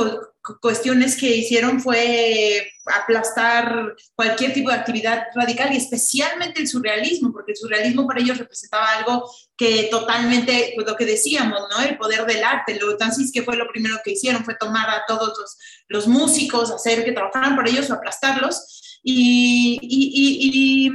[0.61, 7.51] cuestiones que hicieron fue aplastar cualquier tipo de actividad radical y especialmente el surrealismo, porque
[7.51, 11.83] el surrealismo para ellos representaba algo que totalmente, pues lo que decíamos, ¿no?
[11.83, 12.79] El poder del arte.
[12.79, 14.45] Lo entonces, que fue lo primero que hicieron?
[14.45, 18.99] Fue tomar a todos los, los músicos, hacer que trabajaran por ellos o aplastarlos.
[19.03, 20.91] Y, y, y,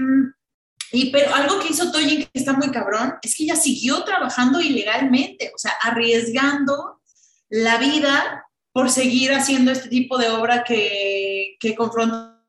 [0.93, 4.61] y, pero algo que hizo Toyin que está muy cabrón es que ella siguió trabajando
[4.61, 7.01] ilegalmente, o sea, arriesgando
[7.49, 12.41] la vida por seguir haciendo este tipo de obra que, que confrontaba.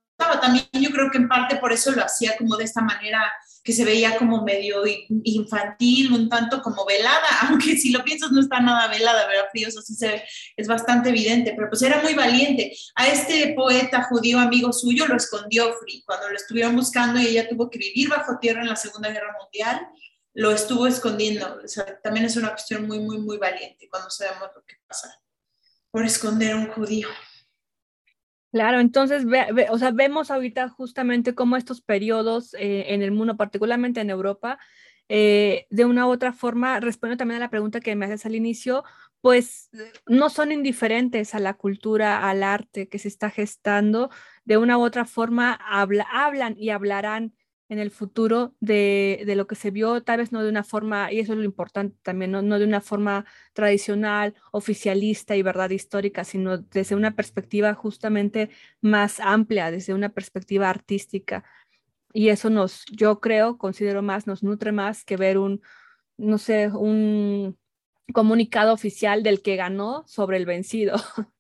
[0.41, 3.32] También yo creo que en parte por eso lo hacía como de esta manera
[3.63, 4.84] que se veía como medio
[5.24, 9.47] infantil, un tanto como velada, aunque si lo piensas no está nada velada, ¿verdad?
[9.51, 10.24] Fríos, así se
[10.57, 12.76] es bastante evidente, pero pues era muy valiente.
[12.95, 17.47] A este poeta judío amigo suyo lo escondió Free cuando lo estuvieron buscando y ella
[17.47, 19.88] tuvo que vivir bajo tierra en la Segunda Guerra Mundial,
[20.34, 21.59] lo estuvo escondiendo.
[21.63, 25.19] O sea, también es una cuestión muy, muy, muy valiente cuando sabemos lo que pasa
[25.93, 27.07] por esconder a un judío.
[28.51, 29.25] Claro, entonces,
[29.69, 34.57] o sea, vemos ahorita justamente cómo estos periodos eh, en el mundo, particularmente en Europa,
[35.07, 38.33] eh, de una u otra forma, respondo también a la pregunta que me haces al
[38.33, 38.83] inicio,
[39.21, 39.69] pues
[40.07, 44.09] no son indiferentes a la cultura, al arte que se está gestando,
[44.45, 47.35] de una u otra forma hablan y hablarán
[47.70, 51.11] en el futuro de, de, lo que se vio, tal vez no de una forma,
[51.11, 55.70] y eso es lo importante también, no, no de una forma tradicional, oficialista y verdad
[55.70, 58.49] histórica, sino desde una perspectiva justamente
[58.82, 61.43] más amplia, desde una perspectiva artística.
[62.14, 65.61] Y eso nos, yo creo, considero más, nos nutre más que ver un,
[66.18, 67.57] no sé, un
[68.14, 70.95] comunicado oficial del que ganó sobre el vencido.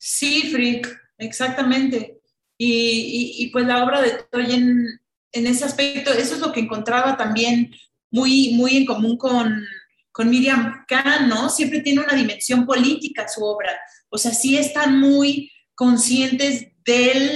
[0.00, 0.86] Sí, Frick,
[1.18, 2.20] exactamente.
[2.56, 5.00] Y, y, y pues la obra de Toyen
[5.32, 7.74] en ese aspecto, eso es lo que encontraba también
[8.10, 9.64] muy, muy en común con,
[10.12, 11.50] con Miriam Kahn, ¿no?
[11.50, 13.78] Siempre tiene una dimensión política su obra.
[14.08, 17.34] O sea, sí están muy conscientes de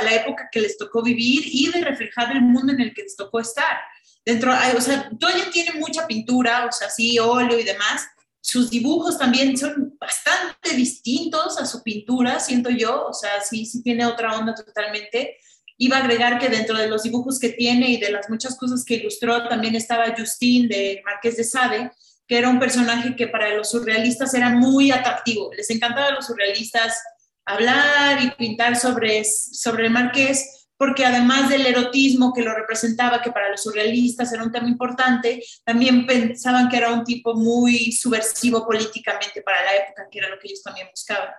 [0.00, 3.14] la época que les tocó vivir y de reflejar el mundo en el que les
[3.14, 3.78] tocó estar.
[4.24, 8.08] Dentro, o sea, Toya tiene mucha pintura, o sea, sí, óleo y demás.
[8.40, 13.82] Sus dibujos también son bastante distintos a su pintura, siento yo, o sea, sí, sí
[13.82, 15.36] tiene otra onda totalmente
[15.78, 18.84] Iba a agregar que dentro de los dibujos que tiene y de las muchas cosas
[18.84, 21.90] que ilustró, también estaba Justin de Marqués de Sade,
[22.26, 25.50] que era un personaje que para los surrealistas era muy atractivo.
[25.54, 26.98] Les encantaba a los surrealistas
[27.44, 33.30] hablar y pintar sobre, sobre el Marqués, porque además del erotismo que lo representaba, que
[33.30, 38.66] para los surrealistas era un tema importante, también pensaban que era un tipo muy subversivo
[38.66, 41.30] políticamente para la época, que era lo que ellos también buscaban.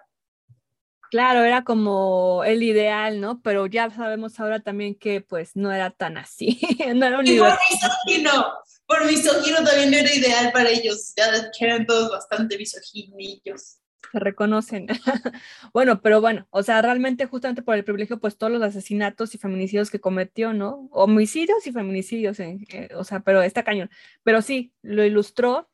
[1.09, 3.41] Claro, era como el ideal, ¿no?
[3.41, 6.59] Pero ya sabemos ahora también que pues no era tan así,
[6.95, 8.47] no era un y por misógino,
[8.85, 13.79] por misógino también no era ideal para ellos, ya que eran todos bastante misoginillos.
[14.11, 14.87] Se reconocen.
[15.73, 19.37] bueno, pero bueno, o sea, realmente justamente por el privilegio, pues todos los asesinatos y
[19.37, 20.87] feminicidios que cometió, ¿no?
[20.91, 23.89] Homicidios y feminicidios, eh, o sea, pero está cañón.
[24.23, 25.69] Pero sí, lo ilustró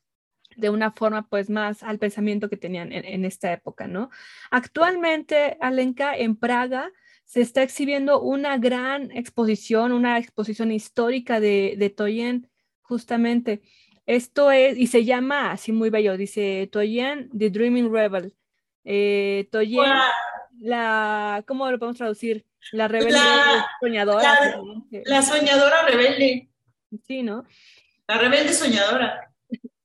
[0.58, 4.10] de una forma pues más al pensamiento que tenían en, esta época, ¿no?
[4.51, 6.91] Actualmente, Alenka, en Praga
[7.26, 12.49] se está exhibiendo una gran exposición, una exposición histórica de, de Toyen,
[12.82, 13.62] justamente.
[14.06, 18.36] Esto es, y se llama así muy bello, dice Toyen, The Dreaming Rebel.
[18.84, 19.91] Eh, Toyen,
[20.60, 22.45] la, ¿cómo lo podemos traducir?
[22.72, 23.20] La rebelde
[23.82, 24.58] soñadora.
[25.06, 26.49] la soñadora rebelde.
[27.06, 27.45] Sí, ¿no?
[28.08, 29.33] La rebelde soñadora.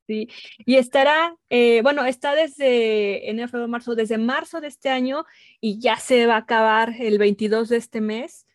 [0.09, 0.27] Sí,
[0.65, 5.27] y estará, eh, bueno, está desde enero, febrero, marzo, desde marzo de este año
[5.61, 8.47] y ya se va a acabar el 22 de este mes.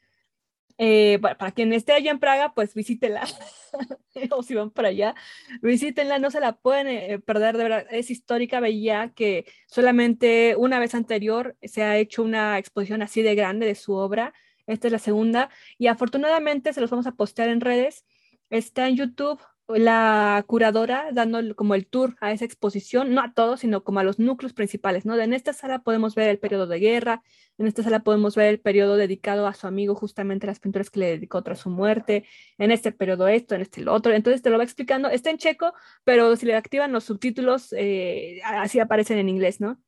[0.80, 3.28] Eh, para, quien esté allá en Praga, pues visítela.
[4.32, 5.14] o si van para allá,
[5.62, 7.86] visítenla, no se la pueden eh, perder, de verdad.
[7.92, 13.36] Es histórica, veía que solamente una vez anterior se ha hecho una exposición así de
[13.36, 14.34] grande de su obra.
[14.66, 18.06] Esta es la segunda y afortunadamente se los vamos a postear en redes.
[18.50, 23.62] Está en YouTube, la curadora dando como el tour a esa exposición, no a todos,
[23.62, 25.18] sino como a los núcleos principales, ¿no?
[25.20, 27.24] En esta sala podemos ver el periodo de guerra,
[27.58, 31.00] en esta sala podemos ver el periodo dedicado a su amigo, justamente las pinturas que
[31.00, 32.26] le dedicó tras su muerte,
[32.58, 35.38] en este periodo esto, en este lo otro, entonces te lo va explicando, está en
[35.38, 39.80] checo, pero si le activan los subtítulos, eh, así aparecen en inglés, ¿no?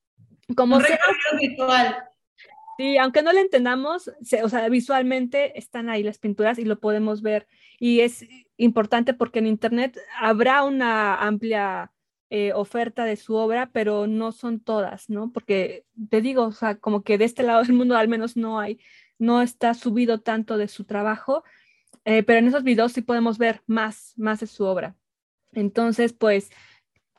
[0.55, 0.83] Como Un
[1.39, 1.97] virtual.
[2.77, 4.11] Sí, aunque no le entendamos,
[4.43, 7.47] o sea, visualmente están ahí las pinturas y lo podemos ver.
[7.79, 8.25] Y es
[8.57, 11.91] importante porque en Internet habrá una amplia
[12.29, 15.31] eh, oferta de su obra, pero no son todas, ¿no?
[15.31, 18.59] Porque te digo, o sea, como que de este lado del mundo al menos no
[18.59, 18.79] hay,
[19.19, 21.43] no está subido tanto de su trabajo,
[22.05, 24.95] eh, pero en esos videos sí podemos ver más, más de su obra.
[25.53, 26.51] Entonces, pues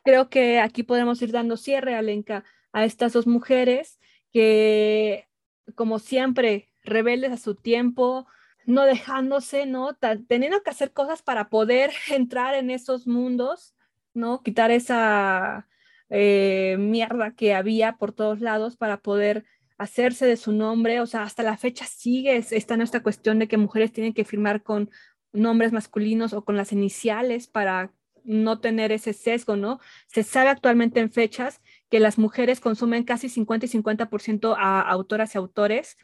[0.03, 3.99] creo que aquí podemos ir dando cierre, Alenka, a estas dos mujeres
[4.31, 5.27] que
[5.75, 8.27] como siempre, rebeldes a su tiempo,
[8.67, 9.95] no dejándose, ¿no?
[10.27, 13.73] teniendo que hacer cosas para poder entrar en esos mundos,
[14.13, 14.43] ¿no?
[14.43, 15.67] Quitar esa
[16.09, 19.45] eh, mierda que había por todos lados para poder
[19.77, 23.57] hacerse de su nombre, o sea, hasta la fecha sigue esta nuestra cuestión de que
[23.57, 24.89] mujeres tienen que firmar con
[25.31, 27.93] nombres masculinos o con las iniciales para
[28.23, 29.79] no tener ese sesgo, ¿no?
[30.07, 35.35] Se sabe actualmente en fechas que las mujeres consumen casi 50 y 50% a autoras
[35.35, 35.97] y autores,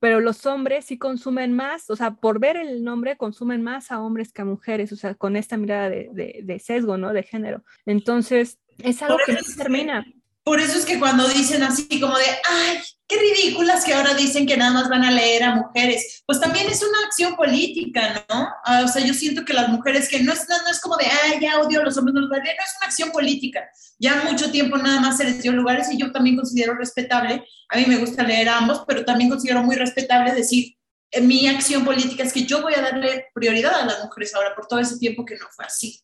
[0.00, 4.00] pero los hombres sí consumen más, o sea, por ver el nombre consumen más a
[4.00, 7.12] hombres que a mujeres, o sea, con esta mirada de, sesgo, ¿no?
[7.12, 7.62] De género.
[7.84, 10.04] Entonces, es algo que no termina.
[10.42, 14.46] Por eso es que cuando dicen así como de, ay, qué ridículas que ahora dicen
[14.46, 18.48] que nada más van a leer a mujeres, pues también es una acción política, ¿no?
[18.64, 21.06] Ah, o sea, yo siento que las mujeres que no es, no, es como de,
[21.06, 23.68] ay, ya odio a los hombres, no los no es una acción política.
[23.98, 27.76] Ya mucho tiempo nada más se les dio lugares y yo también considero respetable, a
[27.76, 30.76] mí me gusta leer a ambos, pero también considero muy respetable decir,
[31.10, 34.54] eh, mi acción política es que yo voy a darle prioridad a las mujeres ahora
[34.54, 36.00] por todo ese tiempo que no fue así.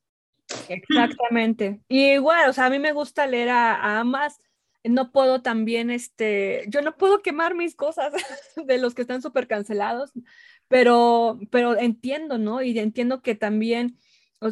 [0.68, 1.80] Exactamente.
[1.88, 4.40] Y igual, o sea, a mí me gusta leer a, ambas.
[4.84, 8.12] No puedo también, este, yo no puedo quemar mis cosas
[8.66, 10.12] de los que están súper cancelados,
[10.68, 12.62] pero, pero entiendo, ¿no?
[12.62, 13.98] Y entiendo que también,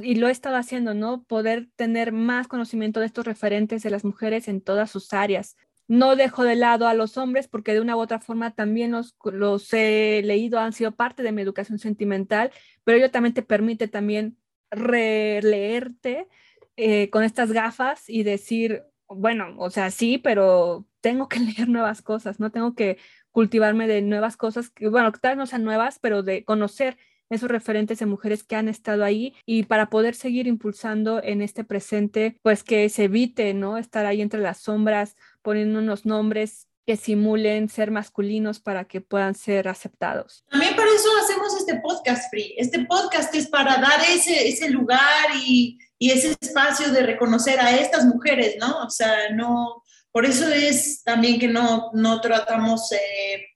[0.02, 1.22] y lo he estado haciendo, ¿no?
[1.24, 5.56] Poder tener más conocimiento de estos referentes de las mujeres en todas sus áreas.
[5.86, 9.14] No dejo de lado a los hombres porque de una u otra forma también los,
[9.24, 12.50] los he leído, han sido parte de mi educación sentimental,
[12.82, 14.36] pero ello también te permite también
[14.74, 16.28] releerte
[16.76, 22.02] eh, con estas gafas y decir, bueno, o sea, sí, pero tengo que leer nuevas
[22.02, 22.50] cosas, ¿no?
[22.50, 22.98] Tengo que
[23.30, 26.96] cultivarme de nuevas cosas, que, bueno, tal vez no sean nuevas, pero de conocer
[27.30, 31.64] esos referentes de mujeres que han estado ahí y para poder seguir impulsando en este
[31.64, 33.78] presente, pues que se evite, ¿no?
[33.78, 39.34] Estar ahí entre las sombras, poniendo unos nombres que simulen ser masculinos para que puedan
[39.34, 40.44] ser aceptados.
[40.50, 42.54] También por eso hacemos este podcast free.
[42.58, 45.00] Este podcast es para dar ese, ese lugar
[45.46, 48.82] y, y ese espacio de reconocer a estas mujeres, ¿no?
[48.84, 49.82] O sea, no,
[50.12, 53.46] por eso es también que no, no tratamos eh,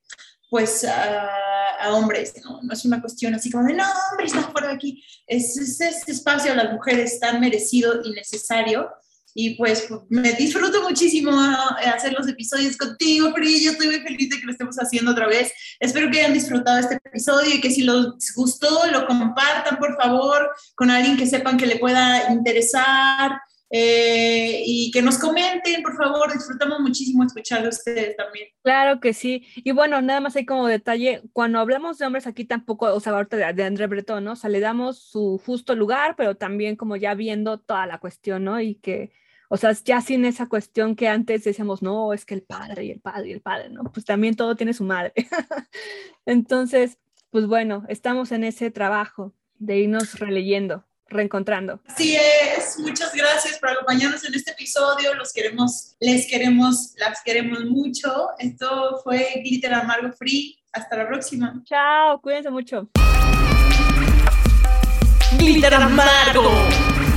[0.48, 1.28] pues a,
[1.90, 2.60] hombres, ¿no?
[2.62, 5.04] No es una cuestión así como de, no, hombres, no, fuera de aquí.
[5.26, 8.90] Es, es este espacio a las mujeres tan merecido y necesario
[9.40, 13.62] y pues me disfruto muchísimo eh, hacer los episodios contigo, Pri.
[13.62, 15.52] Yo estoy muy feliz de que lo estemos haciendo otra vez.
[15.78, 20.50] Espero que hayan disfrutado este episodio y que si les gustó, lo compartan, por favor,
[20.74, 23.40] con alguien que sepan que le pueda interesar.
[23.70, 28.48] eh, y que nos comenten, por favor, disfrutamos muchísimo escuchar de ustedes también.
[28.62, 29.46] Claro que sí.
[29.56, 33.12] Y bueno, nada más hay como detalle, cuando hablamos de hombres aquí tampoco, o sea,
[33.12, 34.32] ahorita de, de André Breton, ¿no?
[34.32, 38.42] O sea, le damos su justo lugar, pero también como ya viendo toda la cuestión,
[38.44, 38.60] ¿no?
[38.60, 39.12] Y que,
[39.48, 42.90] o sea, ya sin esa cuestión que antes decíamos, no, es que el padre y
[42.90, 43.84] el padre y el padre, ¿no?
[43.84, 45.12] Pues también todo tiene su madre.
[46.26, 46.98] Entonces,
[47.30, 51.80] pues bueno, estamos en ese trabajo de irnos releyendo reencontrando.
[51.86, 57.64] Así es, muchas gracias por acompañarnos en este episodio, los queremos, les queremos, las queremos
[57.64, 58.28] mucho.
[58.38, 61.62] Esto fue Glitter Amargo Free, hasta la próxima.
[61.64, 62.90] Chao, cuídense mucho.
[65.38, 67.07] Glitter Amargo.